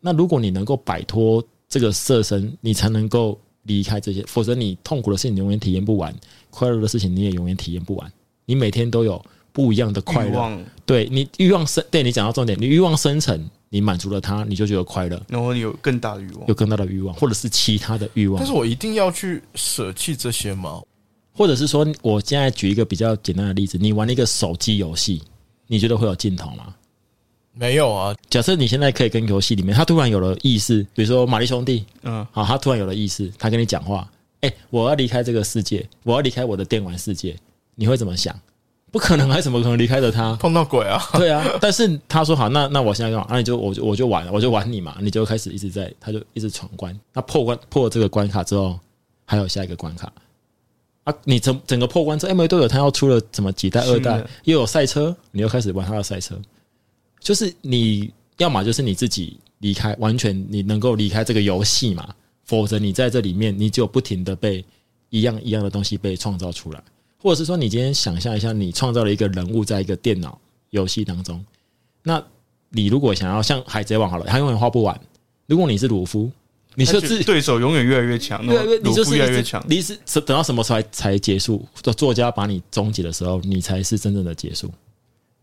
[0.00, 6.14] 那如果你能够摆脱这个色身，你才能够离开这些，否则你痛苦的事情你永远体验不完，
[6.50, 8.12] 快乐的事情你也永远体验不完。
[8.44, 9.20] 你每天都有
[9.52, 18.52] 不一样的快乐，对你欲望生，对你讲到重点，你欲望生成，你满足了它，你就觉得快乐，然后你有更大的欲望有，更大的欲望，或者是其他的欲望但是。
[18.52, 20.80] 我一定要去舍弃这些吗？
[21.34, 25.20] 或者是说，我现在举一个比较简单的例子，你玩一个手机游戏，
[25.66, 26.74] 你觉得会有尽头吗？
[27.58, 34.06] 没有啊，假设你现在可以跟游戏里面，他突然有了意识，比如说玛丽兄弟，嗯，好，他突然有了意识，他跟你讲话，
[34.42, 37.34] 哎、我要离开这个世界，我要离开我的电玩世界，
[37.74, 38.38] 你会怎么想？
[38.92, 40.34] 不可能，还怎么可能离开着他？
[40.36, 41.02] 碰到鬼啊！
[41.14, 43.26] 对啊，但是他说好，那那我现在干嘛？
[43.30, 46.98] 那你就我就我就玩，我就玩你嘛，你就开始一直在，他就一直闯关。
[47.14, 48.78] 那破关破了这个关卡之后，
[49.24, 50.12] 还有下一个关卡
[51.04, 51.14] 啊！
[51.24, 56.38] 你整整个破关之后，哎，没都有他要出了什么几代二代，又有赛车，你又开始玩他的赛车。
[57.26, 58.08] 就是你
[58.38, 64.64] 要么就是你自己离开，完全你能够离开这个游戏嘛，否则你在这里面，你就不停的被
[65.10, 66.80] 一样一样的东西被创造出来。
[67.18, 70.38] 或者是说，你今天想象一下，你创造了一个人物在一个电脑
[70.70, 71.44] 游戏当中，
[72.04, 72.22] 那
[72.68, 75.00] 你如果想要像海贼王好了，他永远画不完。
[75.48, 76.30] 如果你是鲁夫，
[76.76, 81.66] 你就自对手永远越来越强，鲁夫就是越来越强，你是等到什么时候才才结束？
[81.82, 84.70] 作作家把你终结的时候，你才是真正的结束。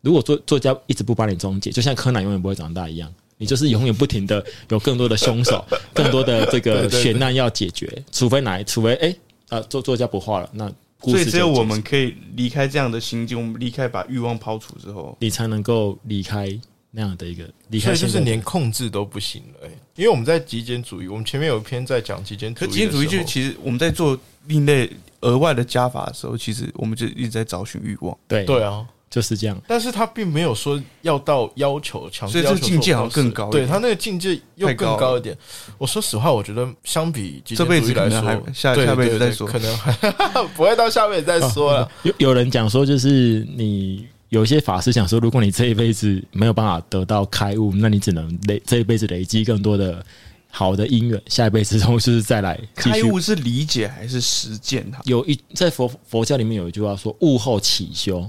[0.04, 9.16] 如果作作家一直不把你终结，就像柯南永远不会长大一样，你就是永远不停的有更多的凶手， 更多的这个悬案要解决，除非哪，除非哎
[9.48, 16.48] 啊作作家不画了，那故所以只有我们可以离开这样的心境，我们离开把欲望抛除之后，你才能够离开
[16.92, 19.72] 那样的一个离所以就是连控制都不行了、欸。
[19.96, 24.90] 因为我们在极简主义，我们前面有一篇在讲极简可极简主义就是其实我们在做另类
[25.22, 28.44] 额外的加法的时候，其实我们就一直在找寻欲望，对。
[28.46, 29.62] 对啊，就是这样。
[29.68, 35.38] 但是他并没有说要到要求强制所以这要求个境界好像更高一点他那个境界又更高一点。
[35.78, 39.92] 我说实话，我觉得相比极这辈子可能还说，对下下辈子对对再说可能还
[40.58, 41.88] 不会到下辈子再说了。
[42.02, 50.04] 有有人讲说，就是你有一些法师讲说，如果你这一辈子没有办法得到开悟，那你只能累这一辈子累积更多的
[50.50, 52.60] 好的因缘，下一辈子中就是再来。
[52.74, 55.00] 开悟是理解还是实践它？
[55.06, 58.28] 有一在佛佛教里面有一句话说：“悟后起修，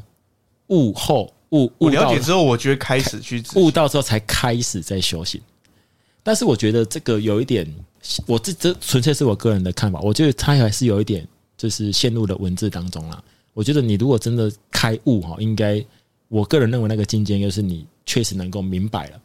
[0.68, 5.40] 悟后悟悟了解之后，我觉得开始去悟到之后才开始在修行。
[6.22, 7.70] 但是我觉得这个有一点，
[8.27, 13.22] 我这这纯粹是我个人的看法，我觉得他还是有一点就是陷入了文字当中啦。
[13.53, 15.85] 我觉得你如果真的开悟哈，应该
[16.29, 19.20] 我个人认为那个境界就是你确实能够明白了、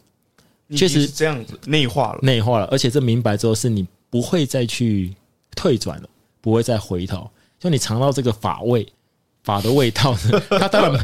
[0.76, 2.20] 确实这样子内化了。
[2.22, 5.16] 内化了，而且这明白之后是你不会再去
[5.56, 6.10] 退转了，
[6.42, 7.30] 不会再回头。
[7.58, 8.86] 就你尝到这个法味。
[9.44, 10.16] 法的味道，
[10.50, 11.04] 他当然，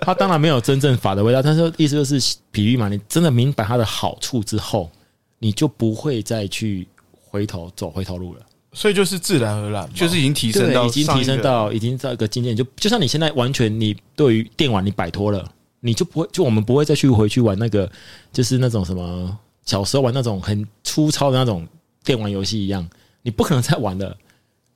[0.00, 4.90] 他当然没有真正法的味道，但是意思就是比喻嘛，你真的明白它的好处之后，
[5.38, 8.40] 你就不会再去回头走回头路了。
[8.72, 15.48] 所以就是自然而然，就是已经提升对，到已经提升到已经到一个境界，就就像你现在完全你对于电玩你摆脱了，
[15.80, 17.90] 你就不会就我们不会再去回去玩那个
[18.32, 21.66] 就是那种什么小时候玩那种很粗糙的那种
[22.04, 22.86] 电玩游戏一样，
[23.22, 24.16] 你不可能再玩了。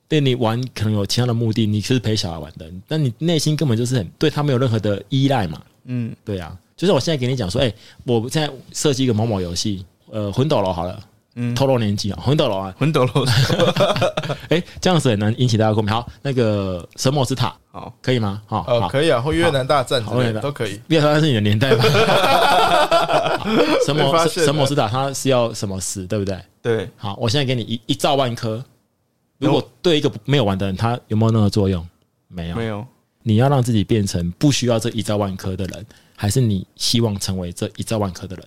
[0.09, 5.61] 对你玩可能有其他的目的，你是陪小孩玩的，但你内心根本就是很对他没有任何的依赖嘛。
[5.85, 7.73] 嗯，对啊，就是我现在给你讲说，哎、
[8.05, 10.99] 我现在设计一个某某游戏，呃，魂斗罗好了，
[11.35, 13.27] 嗯透露年纪啊，魂斗罗啊，魂斗罗，
[14.49, 15.93] 哎，这样子很难引起大家共鸣。
[15.93, 18.43] 好，那个神魔之塔好，可以吗？
[18.47, 20.81] 好，呃，好，可以啊，或越南大战之类的都可以。
[20.89, 21.85] 越南大战是你的年代吧。
[23.87, 26.39] 神魔神魔之塔，它是要什么死，对不对？
[26.61, 28.63] 对，好，我现在给你一一兆万颗，
[29.39, 31.87] 如果对一个没有玩的人，他有没有任何作用？
[32.29, 32.57] 没有。
[32.57, 32.87] 没有，
[33.23, 38.45] 你要让自己变成不需要这一兆万颗的人，还是你希望成为这一兆万颗的人？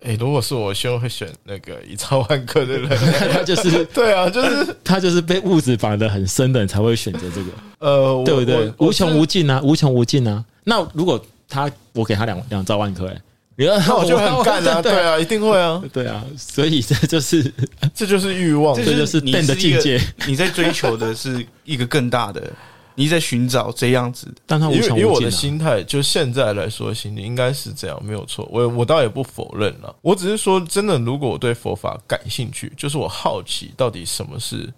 [0.00, 2.90] 哎，如果是我，希望会选那个一兆万颗的人。
[3.32, 8.70] 他就是 对啊，就是 他就是被物质绑得很深的人才会选择这个，呃，我对不对？
[8.76, 10.44] 我无穷无尽啊，无穷无尽啊。
[10.64, 13.22] 那如果他我给他两两兆万颗，哎，
[13.56, 17.52] 你要那我就很干啊，对对啊，一定会啊， 对啊，所以这就是
[17.94, 18.74] 这就是欲望。
[18.76, 22.52] 这就是你的境界，你在追求的是一个更大的，
[22.96, 25.30] 你在寻找这样子的，但他无因为以我的穷无尽啊。
[25.30, 28.48] 心态，就现在来说，心里应该是这样，没有错。
[28.50, 34.68] 我我倒也不否认了，我只是说，真的，如果我对佛法感兴趣，就是我好奇到底什么是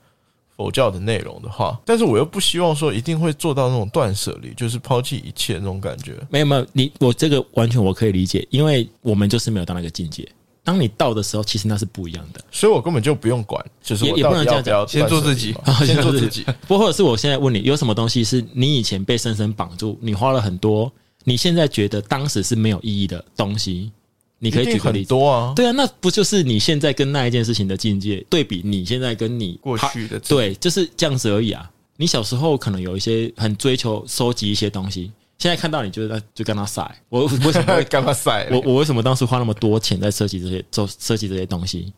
[0.57, 6.15] 佛教的内容的话，但是我又不希望说一定会做到那种断舍离，就是抛弃一切那种感觉。
[6.31, 10.27] 没有没有，你我这个完全我可以理解，因为我们就是没有到那个境界。
[10.65, 12.43] 当你到的时候，其实那是不一样的。
[12.51, 16.45] 所以我根本就不用管，就是我也也不能这样讲先做自己先做自己。
[16.67, 20.91] 不，或者是我现在问你，有什么东西是你以前被深深绑住，你花了很多，
[21.23, 23.93] 你现在觉得当时是没有意义的东西？
[24.39, 25.09] 你可以举个例子。
[25.09, 28.61] 多啊，对啊，那不就是你现在跟那一件事情的境界对比？
[28.65, 31.71] 你现在跟你过去的对，就是这样子而已啊。
[31.97, 36.83] 你小时候可能有一些很追求收集一些东西，现在看到你就在就跟他晒。
[37.09, 38.49] 我为什么会 干嘛晒？
[38.51, 41.93] 我我为什么当时花那么多钱在设计这些做设计这些东西？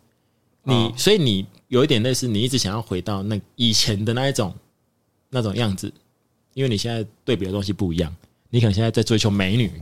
[0.63, 4.55] 你、哦所以你有一点类似，你一直想要回到那以前的那一种
[5.31, 5.93] 那种样子，
[6.55, 8.15] 因为你现在对比的东西不一样，
[8.51, 9.73] 你可能现在在追求美女，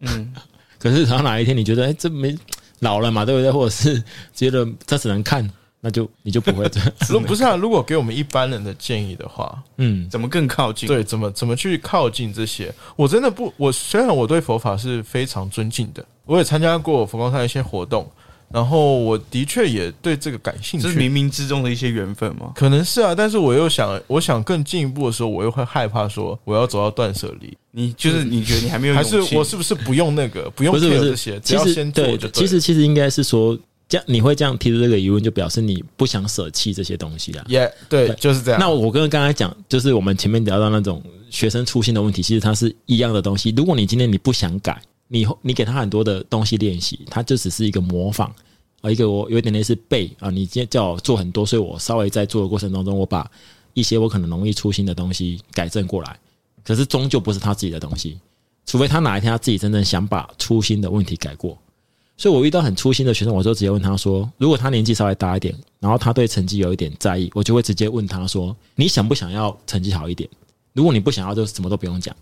[0.00, 0.32] 嗯，
[0.78, 2.36] 可是等到哪一天你觉得哎、这没
[2.80, 3.50] 老了嘛，对不对？
[3.50, 5.48] 或者是觉得这只能看，
[5.80, 6.92] 那就你就不会这样。
[7.08, 10.86] 如不是啊，如果给我们一般人的建议的话，嗯，怎么更靠近？
[10.86, 12.72] 对，怎么怎么去靠近这些？
[12.94, 18.08] 我真的不，我虽然我对佛法是非常尊敬的，我也参加过佛光山的一些活动，
[18.50, 20.86] 然后我的确也对这个感兴趣。
[20.86, 22.52] 这是冥冥之中的一些缘分吗？
[22.54, 33.58] 可能是啊，但是我又想，我想更进一步的时候，我又会害怕说我要走到断舍离，你就是你觉得你还没有还是我是不是不用那个， 不用不是不是这些，只其实要先做对其实其实应该是说，
[33.88, 37.44] 这样你会这样提出这个疑问，就表示你不想舍弃这些东西啦。
[37.48, 38.58] 也对，就是这样。
[38.60, 43.52] 那我跟刚才讲，就是我们前面聊到那种学生初心的问题，其实它是一样的东西。
[43.56, 48.32] 如果你今天你不想改，你你给他很多的东西练习，他就只是一个模仿
[48.82, 50.30] 啊，一个我有点类似背啊。
[50.30, 53.28] 你今天叫我做很多，所以我稍微在做的过程当中，我把
[53.74, 56.18] 一些我可能容易粗心的东西改正过来，
[56.62, 58.18] 可是终究不是他自己的东西，
[58.66, 61.58] 除非他哪一天他自己真正想把粗心的问题改过。
[62.16, 70.28] 所以我遇到很粗心的学生，我就直接问他说：如果他年纪稍微大一点，然后他对成绩有一点在意，我就会直接问他说：你想不想要成绩好一点？
[70.72, 72.14] 如果你不想要，就什么都不用讲。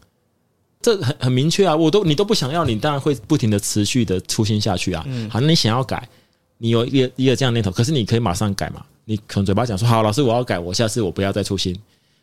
[0.87, 5.05] 这很很明确啊，我都你都不想要，你当然会不停的持续的粗心下去啊。
[5.29, 6.09] 好，那你想要改，
[6.59, 8.87] 你有一个一个这样念头，可是你可以马上改嘛。
[9.05, 11.77] 你可能嘴巴讲说好，老师我要改，我下次我不要再粗心。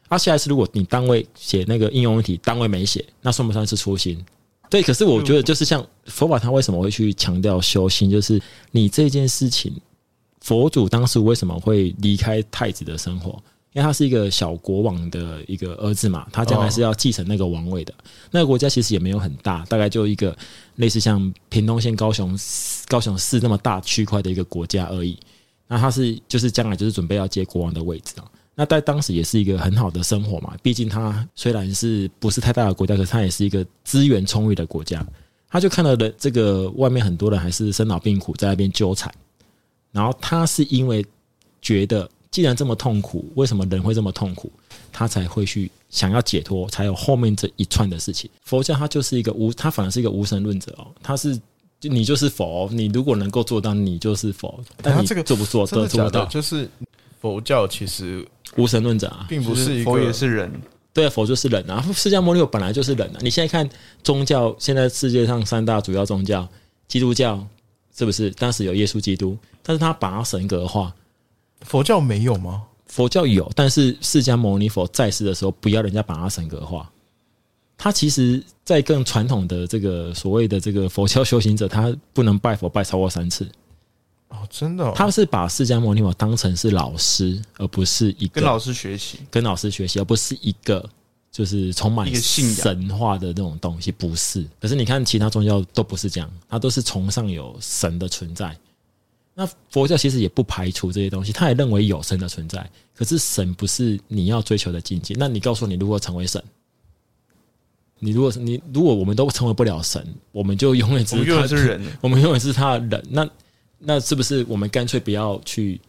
[0.08, 4.18] 啊，下一次如果你单位写那个应用问题，单位没写，那算不算是粗心？
[4.70, 8.10] 对，可是我觉得就是像佛法，他为什么会去强调修心？
[8.10, 9.74] 就是你这件事情，
[10.40, 13.44] 佛祖当时为什么会离开太子的生活？
[13.74, 17.94] 因为他是一个小国王的一个儿子嘛，他将来是要继承那个王位的。
[18.32, 20.36] 那个国家其实也没有很大，大概就一个
[20.76, 22.38] 类似像屏东县高雄
[22.88, 25.18] 高雄市那么大区块的一个国家而已。
[25.68, 28.30] 那他是就是将来就是准备要接国王的位置啊。
[28.56, 35.04] 那在当时也是一个很好的生活嘛，毕竟他虽然是不是太大的国家，可是他也是一个资源充裕的国家。
[35.50, 39.12] 他就看到了这个外面很多人还是生老病苦在那边纠缠，
[39.92, 41.04] 然后他是因为
[41.62, 44.52] 觉得既然这么痛苦，为什么人会这么痛苦？
[44.92, 48.28] 他才会去想要解脱，才有后面这一串的事情。
[48.42, 51.40] 佛教它就是一个无，它反而是一个无神论者哦，它是
[51.82, 56.04] 你就是佛，你如果能够做到，你就是佛，但你这个做不做真的假的？
[56.06, 56.68] 都做不到，就是
[57.22, 59.28] 佛教其实无神论者啊。
[59.30, 60.52] 并不一个就是佛也是人，
[60.92, 63.20] 对啊，佛就是人啊，释迦牟尼佛本来就是人啊。
[63.22, 63.70] 你现在看
[64.02, 66.48] 宗教，现在世界上三大主要宗教，
[66.88, 67.48] 基督教
[67.96, 68.32] 是不是？
[68.32, 70.92] 当时有耶稣基督，但是他把它神格化。
[71.64, 72.64] 佛教没有吗？
[72.88, 76.90] 佛教有，但是释迦牟尼佛在世的时候，不要人家把它神格化。
[77.76, 83.50] 他其实，在更传统的这个所谓的这个佛教修行者，他不能拜佛拜超过三次。
[84.30, 89.20] 哦，真的、哦，他是把释迦牟尼佛当成是老师，而不是一个跟老师学习。
[89.32, 90.88] 跟老师学习，而不是一个
[91.32, 94.46] 就是充满信仰神话的那种东西，不是。
[94.62, 98.56] 可是你看其他宗教都不是这样，它都是崇尚有神的存在。
[99.36, 102.70] 那佛教其实也不排除这些东西，他也认为有神的存在。
[102.96, 105.16] 可是神不是你要追求的境界。
[105.18, 106.44] 那你告诉我，你如果成为神，
[107.98, 113.04] 你如果是你，如果我们都成为不了神，我们就永远只是他是人， 我们永远是他的人。
[113.10, 113.30] 那
[113.80, 115.82] 那是不是我们干脆不要去，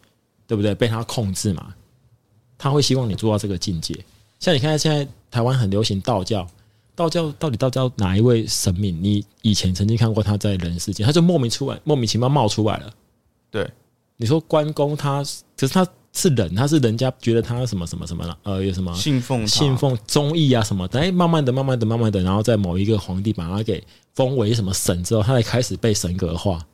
[0.46, 0.74] 对不对？
[0.74, 1.74] 被他控制嘛？
[2.56, 3.94] 他会希望你做到这个境界。
[4.40, 6.48] 像你看，现在台湾很流行道教，
[6.94, 8.98] 道教到底道教哪一位神明？
[9.02, 12.94] 你以前曾经看过他在人世间，他就莫名出来，莫名其妙冒出来了。
[13.54, 13.70] 对，
[14.16, 15.22] 你说关公他，
[15.56, 18.92] 可是他是人，他是人家觉得他什么什么什么了，呃，有什么？
[18.96, 23.80] 信奉信奉忠义啊什么的，哎，慢慢的、慢慢的、慢慢的，然后在某一个皇帝把他给
[24.16, 26.66] 封为什么神之后，他才开始被神格化。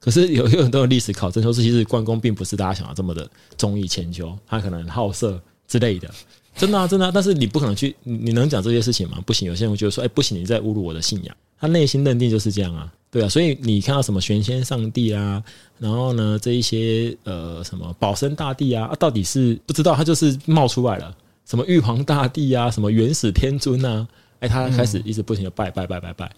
[0.00, 6.10] 可是有 有很多的历史考证说，是其实关公并不是大家想的这么的忠义千秋，他可能好色之类的，
[6.56, 9.22] 真的啊，真的啊、但是你不可能去，你你能讲这些事情吗？
[9.26, 11.36] 不行，有些人会觉得说，哎，不行，你在侮辱我的信仰。
[11.58, 15.42] 他内心认定就是这样啊，对啊，所以你看到什么玄仙上帝啊，
[15.78, 24.06] 然后呢，这一些呃什么保生大帝啊，啊到底是不知道，他就是冒出来了，什么玉皇大帝啊，什么元始天尊啊，
[24.40, 26.30] 哎，他开始一直不停的拜拜拜拜拜，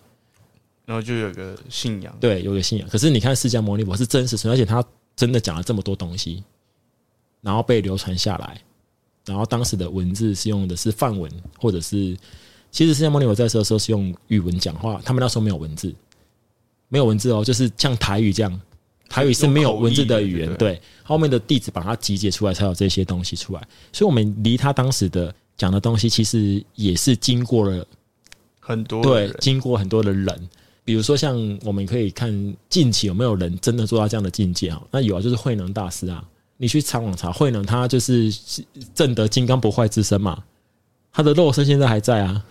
[0.84, 2.88] 然后就有个信仰，对，有个信仰。
[2.88, 4.84] 可是你看释迦牟尼佛是真实存在，而且他
[5.16, 6.44] 真的讲了这么多东西，
[7.40, 8.60] 然后被流传下来，
[9.26, 12.16] 然后当时的文字是用的是范文，或者是
[12.70, 15.94] 其实释迦牟尼佛在世的时候是用语文讲话，他们那时候没有文字，
[16.88, 18.60] 没有文字哦，就是像台语这样，
[19.08, 23.68] 台语是没有文字的语言对，后面的弟子把它集结出来，才有这些东西出来。
[23.92, 27.86] 所以，我们离他当时的讲的东西，其实也是经过了
[28.60, 30.48] 很多对，经过很多的人，
[30.84, 34.82] 比如说像我们可以看近期有没有人真的做到这样的境界啊？
[34.90, 36.22] 那有啊，就是慧能大师啊，
[36.56, 38.32] 你去上网查，慧能他就是
[38.94, 40.42] 证得金刚不坏之身嘛，
[41.12, 42.44] 他的肉身现在还在啊，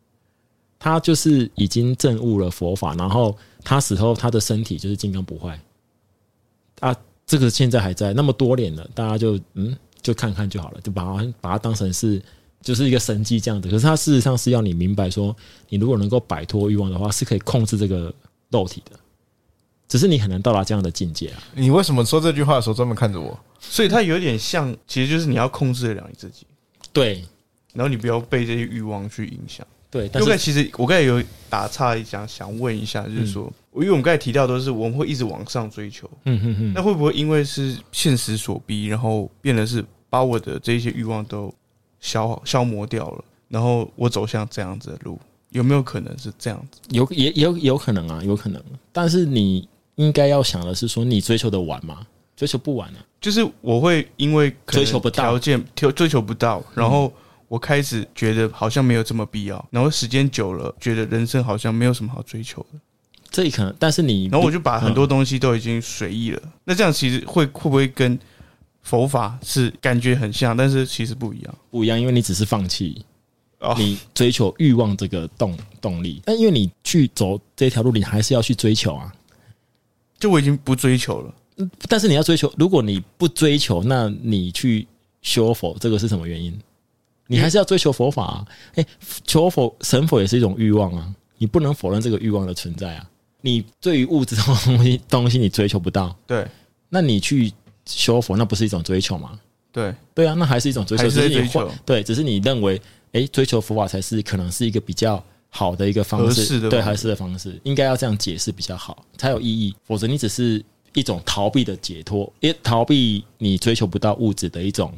[0.78, 5.58] 他就是已经证悟了佛法，然后他死后他的身体就是金刚不坏。
[6.80, 12.20] 啊，这个现在还在，那么多年了，大家就嗯就看看就好了，就把它把它当成是
[12.60, 13.70] 就是一个神迹这样的。
[13.70, 15.34] 可是它事实上是要你明白说，
[15.68, 18.12] 你如果能够摆脱欲望的话，是可以控制这个
[18.50, 18.98] 肉体的，
[19.88, 21.42] 只是你很难到达这样的境界啊。
[21.54, 23.38] 你为什么说这句话的时候专门看着我？
[23.60, 26.46] 所以它有点像，其实就是你要控制得了你自己，
[26.92, 27.24] 对
[27.72, 29.66] 然后你不要被这些欲望去影响。
[29.90, 41.54] 对，但因为刚才是其实我刚才有打岔一下，想问一下，就是说，因为我们刚才提到都是我们会一直往上追求，嗯嗯嗯，那会不会因为是现实所逼，然后变得是把我的这些欲望都
[42.00, 45.20] 消消磨掉了，然后我走向这样子的路，
[45.52, 46.80] 有没有可能是这样子？
[46.90, 48.62] 有也也有有可能啊，有可能。
[48.92, 52.06] 但是你应该要想的是说，你追求的完吗？
[52.36, 52.96] 追求不完啊。
[53.20, 57.12] 就是我会因为追求不到条件，追追求不到，然后
[57.46, 62.78] 我开始觉得好像没有这么必要，然后时间久了，觉得人生好像没有什么好追求的，
[63.30, 66.42] 这也可能，但是你然后我就把很多东西都已经随意了。
[66.64, 68.18] 那这样其实会会不会跟
[68.82, 71.54] 佛法是感觉很像，但是其实不一样？
[71.70, 73.04] 不一样，因为你只是放弃哦
[73.76, 79.12] 你追求欲望这个动动力，但因为你去走这条路，你还是要去追求啊。
[80.18, 81.34] 就我已经不追求了。
[81.88, 84.86] 但是你要追求，如果你不追求，那你去
[85.20, 86.58] 修佛，这个是什么原因？
[87.28, 88.46] 你还是要追求佛法啊！
[88.74, 88.84] 哎、
[89.24, 93.08] 求佛神佛也是一种欲望啊，你不能否认这个欲望的存在啊。
[93.40, 96.46] 你对于物质这种东西东西你追求不到，对
[96.88, 97.52] 那你去
[97.86, 99.38] 修佛，那不是一种追求吗？
[99.70, 101.48] 对，对啊，那还是一种追求，只是你
[101.86, 102.80] 对，只是你认为，
[103.12, 109.74] 哎、追求佛法才是可能是一个比较好的一个方式，对，合适的方式应该要这样解释比较好，才有意义。
[109.84, 114.92] 否则你只是一种逃避的解脱，也逃避你追求不到物质的一种，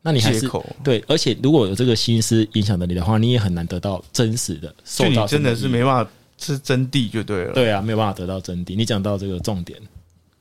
[0.00, 0.50] 那你还是。
[0.82, 1.04] 对。
[1.06, 8.74] 而且如果有这个心思影响着你的话，你也很难得到真实的受到真的是没办法是真谛就对了。，对啊，没有办法得到真谛。
[8.74, 9.78] 你讲到这个重点，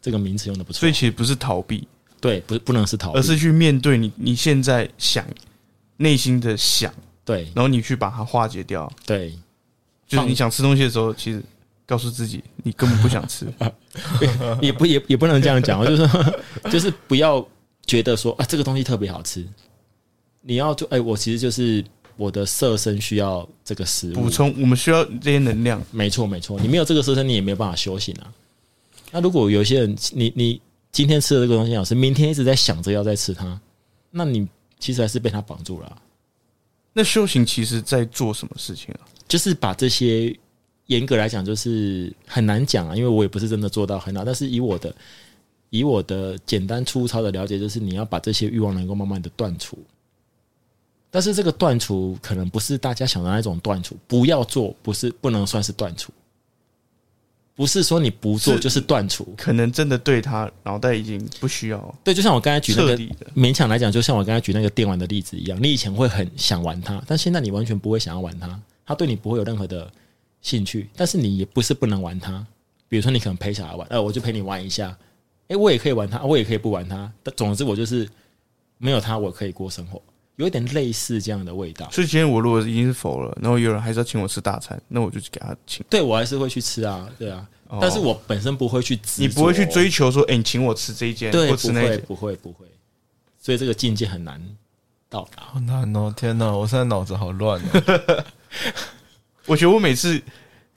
[0.01, 1.85] 这个名词用的不错所以，其实不是逃避，
[2.21, 5.25] 对，不不能是逃避，而是去面对你你现在想
[5.97, 6.93] 内心的想，
[7.27, 8.91] 对然后你去把它化解掉。
[9.05, 9.37] 对。
[10.07, 11.43] 就是你想吃东西的时候，其实
[11.85, 13.45] 告诉自己你根本不想吃。
[14.61, 16.35] 也不也也不能这样讲，就是说
[16.71, 17.45] 就是不要
[17.85, 19.45] 觉得说啊这个东西特别好吃，
[20.41, 21.83] 你要就哎、我其实就是
[22.15, 25.83] 我的色身需要这个食物补，充，我们需要这些能量。
[25.91, 28.31] 没错没错，你没有这个色身，你也没有办法修行啊。
[29.11, 30.61] 那如果有些人，你你
[30.93, 33.59] 今天吃的这个东西好吃，明天一直在想着要再吃它，
[34.09, 34.47] 那你
[34.79, 35.97] 其实还是被它绑住了啊、
[36.97, 39.05] 那修行其实在做什么事情啊？
[39.27, 40.35] 就是把这些
[40.87, 44.25] 严格来讲，就是很难讲啊，因为我也不是真的做到很好。
[44.25, 44.95] 但是以我的
[45.69, 49.77] 以我的简单粗糙的了解，就是你要把这些欲望能够慢慢的断除。
[51.11, 56.11] 但是这个断除可能不是大家想的那种断除，不要做，不是不能算是断除。
[57.57, 59.33] 不是说你不做就是断除。
[59.35, 62.95] 可能真的对他脑袋已经不需要对，就像我刚才举那个
[63.35, 69.91] 勉强来讲，就像我刚才举那个电玩的例子一样，你以前会很想玩它，但现在你完全不会想要玩它，它对你不会有任何的
[70.41, 72.45] 兴趣，但是你也不是不能玩它。
[72.87, 74.95] 比如说你可能陪小孩玩，呃，我就陪你玩一下，
[75.47, 78.07] 诶，我也可以玩它，我也可以不玩它，但总之我就是
[78.77, 79.99] 没有它，我可以过生活，
[80.37, 81.87] 有点类似这样的味道。
[81.91, 85.85] 所以今天我如果已经是否了，然后有人还是要请我吃大餐，那我就给他请。
[85.89, 92.01] 对我还是会去吃啊，对啊，哦但是我本身不会去你不会去追求说，哎、你请我吃这一间，对，不会，或吃那一间。
[92.07, 92.65] 不会，不会，
[93.39, 94.41] 所以这个境界很难
[95.09, 95.43] 到达。
[95.43, 96.13] 好难哦！
[96.15, 98.23] 天哪，我现在脑子好乱哦。
[99.47, 100.21] 我觉得我每次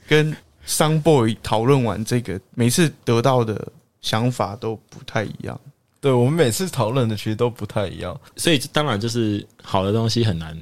[0.07, 0.35] 跟
[0.65, 5.61] 商 boy 讨论完这个，每次得到的想法都不太一样。
[6.01, 8.19] 对我们每次讨论的其实都不太一样。
[8.37, 10.57] 所以当然就是好的东西很难，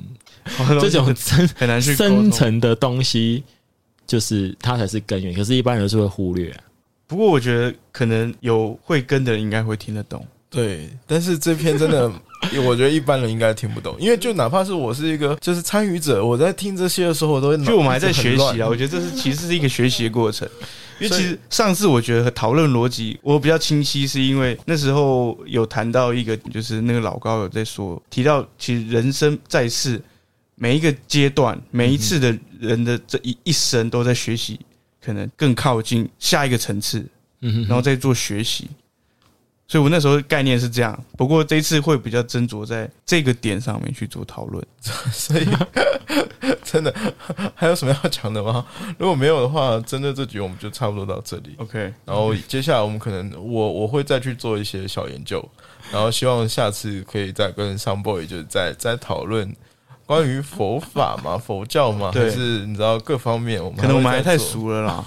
[0.81, 1.95] 这这种深很难去。
[1.95, 3.45] 深层的东西，
[4.07, 5.33] 就是它才是根源。
[5.35, 6.61] 可是，一般人是会忽略、啊。
[7.07, 10.27] 不过我觉得可能有会跟的人应该会听得懂。
[10.51, 12.11] 对，但是这篇真的，
[12.65, 20.49] 我觉得一般人应该听不懂，因为就哪怕是我是一个就是参与者，我在听这些的时候，我都会就我们还在学习啊，我觉得这是其实是一个学习的过程。
[21.01, 30.03] 因为其实上次我觉得讨论逻辑我比较清晰，是因为那时候有谈到一个，就是那个老高有在说，提到其实人生在世
[30.57, 34.59] 每一个阶段，每一次的人的这一一生都在学习，
[35.01, 37.05] 可能更靠近下一个层次，
[37.41, 38.69] 嗯哼然后再做学习。
[39.69, 44.67] 所以我那时候概念是这样，不过这一次会比较斟酌在这个点上面去做讨论。
[45.13, 45.47] 所以
[46.65, 46.95] 真的
[47.55, 48.65] 还有什么要讲的吗？
[48.97, 51.55] 如果没有的话，针对这局我们就差不多到这里。
[51.59, 55.47] OK，然后接下来我们可能我我会再去做一些小研究，
[55.93, 59.55] 然后希望下次可以再跟上 boy 就是再再讨论
[60.07, 65.05] 关于佛法嘛、 佛教嘛，对还是你知道各方面，我们可能我们还太会再做，俗了啦，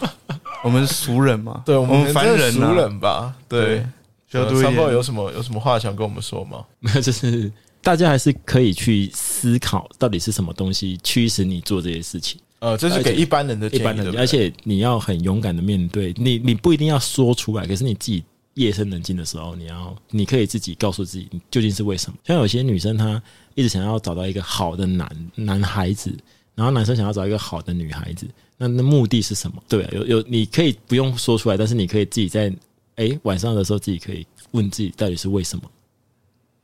[0.63, 3.85] 我们是俗人嘛，对我我们凡人啊俗人吧，对对。
[4.31, 6.65] 需要多一上 boy 点有什么有什么话想跟我们说吗？
[6.79, 7.51] 没有，就是
[7.81, 12.39] 大家还是可以去思考，到底是什么东西驱使你做这些事情。
[12.59, 18.23] 呃，这是给一般人的建议，一般人而且你要很勇敢的面对，你你不一定要说出来，可是你自己
[18.53, 22.17] 夜深人静的时候，你要你可以自己告诉自己，你究竟是为什么。
[22.23, 23.21] 像有些女生她
[23.55, 26.15] 一直想要找到一个好的男男孩子，
[26.53, 28.27] 然后男生想要找一个好的女孩子，
[28.57, 29.57] 那那目的是什么？
[29.67, 32.53] 对、啊，有有你可以不用说出来，但是你可以自己在
[32.95, 35.63] 哎晚上的时候自己可以问自己到底是为什么，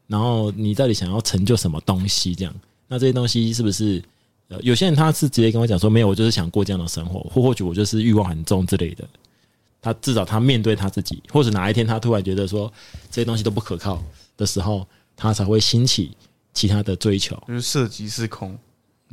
[0.07, 2.33] 然后你到底想要成就什么东西？
[2.35, 2.53] 这样，
[2.87, 4.03] 那这些东西是不是？
[4.49, 9.05] 呃，有些人他是直接跟我讲说，没有，我就是想过这样的生活，或或许我就是欲望很重之类的。
[9.81, 12.71] 他至少他面对他自己，或者哪一天他突然觉得说
[13.11, 14.01] 这些东西都不可靠
[14.37, 16.15] 的时候，他才会兴起
[16.53, 17.35] 其他的追求。
[17.45, 18.57] 就是色即是空，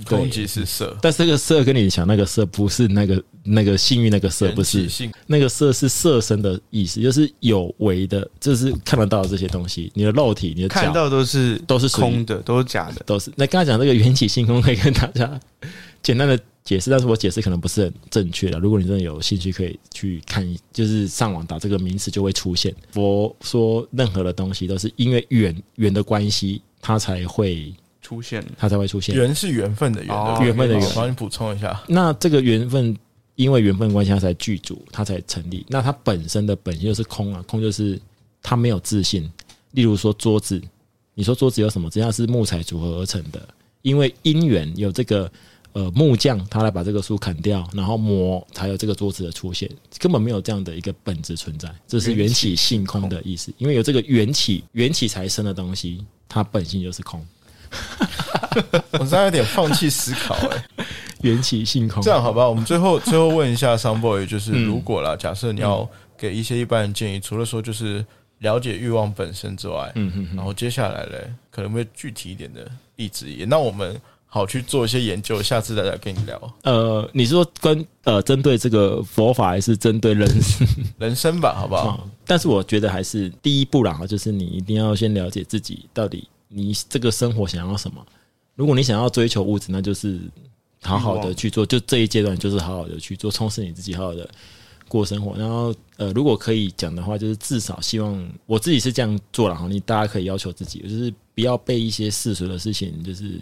[0.04, 4.88] 攻击是色，但这个色跟你想那个色不是那个那个幸运那个色，不是
[5.28, 13.02] 那个色是色身的意思，就是有为的，就是看得到的这些东西，你的肉体、你的看到都是都是空的，都是假的。
[13.06, 13.30] 都是。
[13.36, 15.40] 那刚才讲这个缘起性空，可以跟大家
[16.02, 18.58] 简单的解释，但是我解释可能不是很正确的。
[18.58, 22.74] 如果你真的有兴趣，可以去看，就是上网打这个名词就会出现。
[22.90, 27.72] 佛说任何的东西都是因为缘缘的关系，它才会
[28.04, 29.16] 出现它才会出现。
[29.16, 31.82] 缘是缘分的缘，缘分的缘好帮你补充一下。
[31.88, 32.94] 那这个缘分，
[33.34, 35.64] 因为缘分关系，它才具足，它才成立。
[35.68, 37.98] 那它本身的本性就是空啊，空就是
[38.42, 39.28] 它没有自信。
[39.70, 40.62] 例如说桌子，
[41.14, 41.88] 你说桌子有什么？
[41.88, 43.48] 只要是木材组合而成的，
[43.80, 45.30] 因为因缘有这个
[45.72, 51.68] 呃木匠，他来把这个树砍掉，然后磨，才有这个桌子的出现，根本没有这样的一个本质存在。
[51.88, 57.24] 这是缘起性空的意思，因为有这个缘起，缘起才生的东西，它本性就是空，
[58.92, 60.64] 我现在有点放弃思考、哎，
[61.22, 62.02] 缘起性空。
[62.02, 62.48] 这样好吧？
[62.48, 68.04] 我们最后 最后问一下桑 boy，就是嗯如果啦，假设你要给一些一般人建议，除了说就是
[68.38, 70.36] 了解欲望本身之外，嗯嗯嗯。
[70.36, 80.28] 然后接下来嘞，可能会具体一点的例子，也那我们好去做一些研究，下次再来跟你聊呃，你是说跟呃针对这个佛法，还是针对人
[80.98, 81.88] 人生吧，好不好？
[81.90, 82.00] 啊？
[82.26, 88.06] 但是我觉得还是第一步啦，就是你一定要先了解自己到底你这个生活想要什么。
[88.54, 90.20] 如果你想要追求物质，那就是
[90.82, 94.28] 好好的去做，就这一阶段就是好好的去做，充实你自己，好好的
[94.88, 95.36] 过生活。
[95.36, 103.40] 然后呃，如果可以讲的话，就是至少希望我自己是这样做了哈，你大家可以要求自己，就是不要被一些世俗的事情就是。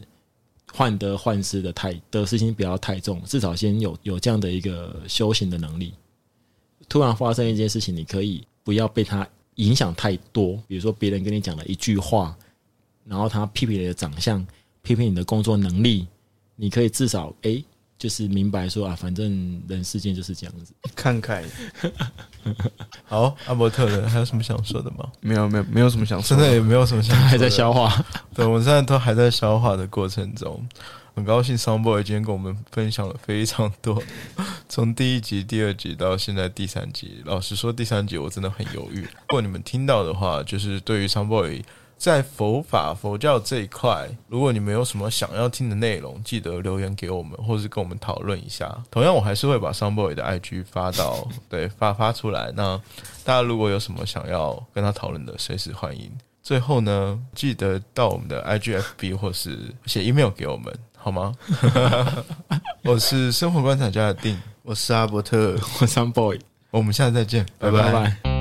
[0.75, 5.93] 患得患失的太得失心不要太重，至少先有有这样的一个修行的能力。
[6.89, 10.59] 突然发生一件事情，你可以不要被它影响太多。
[10.67, 12.35] 比如说别人跟你讲了一句话，
[13.05, 14.47] 然后他批评你的长相，
[14.83, 16.07] 批评你的工作能力，
[16.57, 17.65] 你可以至少诶
[17.99, 20.73] 就是明白说啊，反正人世间就是这样子。
[20.95, 21.45] 看开，
[23.05, 25.11] 好，阿伯特的还有什么想说的吗？
[25.21, 30.67] 没有没有没有什么想说真的也没有什么想说的，还在消化，对，我现在都还在消化的过程中。
[31.15, 34.03] 很高兴 Soundboy 今天跟我们分享了非常多，
[34.67, 37.21] 从第一集、第二集到现在第三集。
[37.27, 39.03] 老实说，第三集我真的很犹豫。
[39.03, 41.63] 如果你们听到的话，就是对于 Soundboy
[42.03, 48.77] 在佛法、佛教这一块，如果你们有什么想要听的内容，记得留言给我们，或是跟我们讨论一下。
[48.91, 52.53] 同样，我还是会把 Soundboy 的 IG 发到， 对，发发出来。
[52.57, 52.77] 那
[53.23, 56.11] 大家如果有什么想要跟他讨论的，随时欢迎。
[56.43, 61.33] 最后呢，记得到我们的 IGFB 或是写 email 给我们，好吗？
[62.83, 65.53] 我是生活观察家的定，我是阿伯特。
[65.81, 66.41] 我是 Sunboy，
[66.73, 68.32] 我们下次再见，拜拜拜。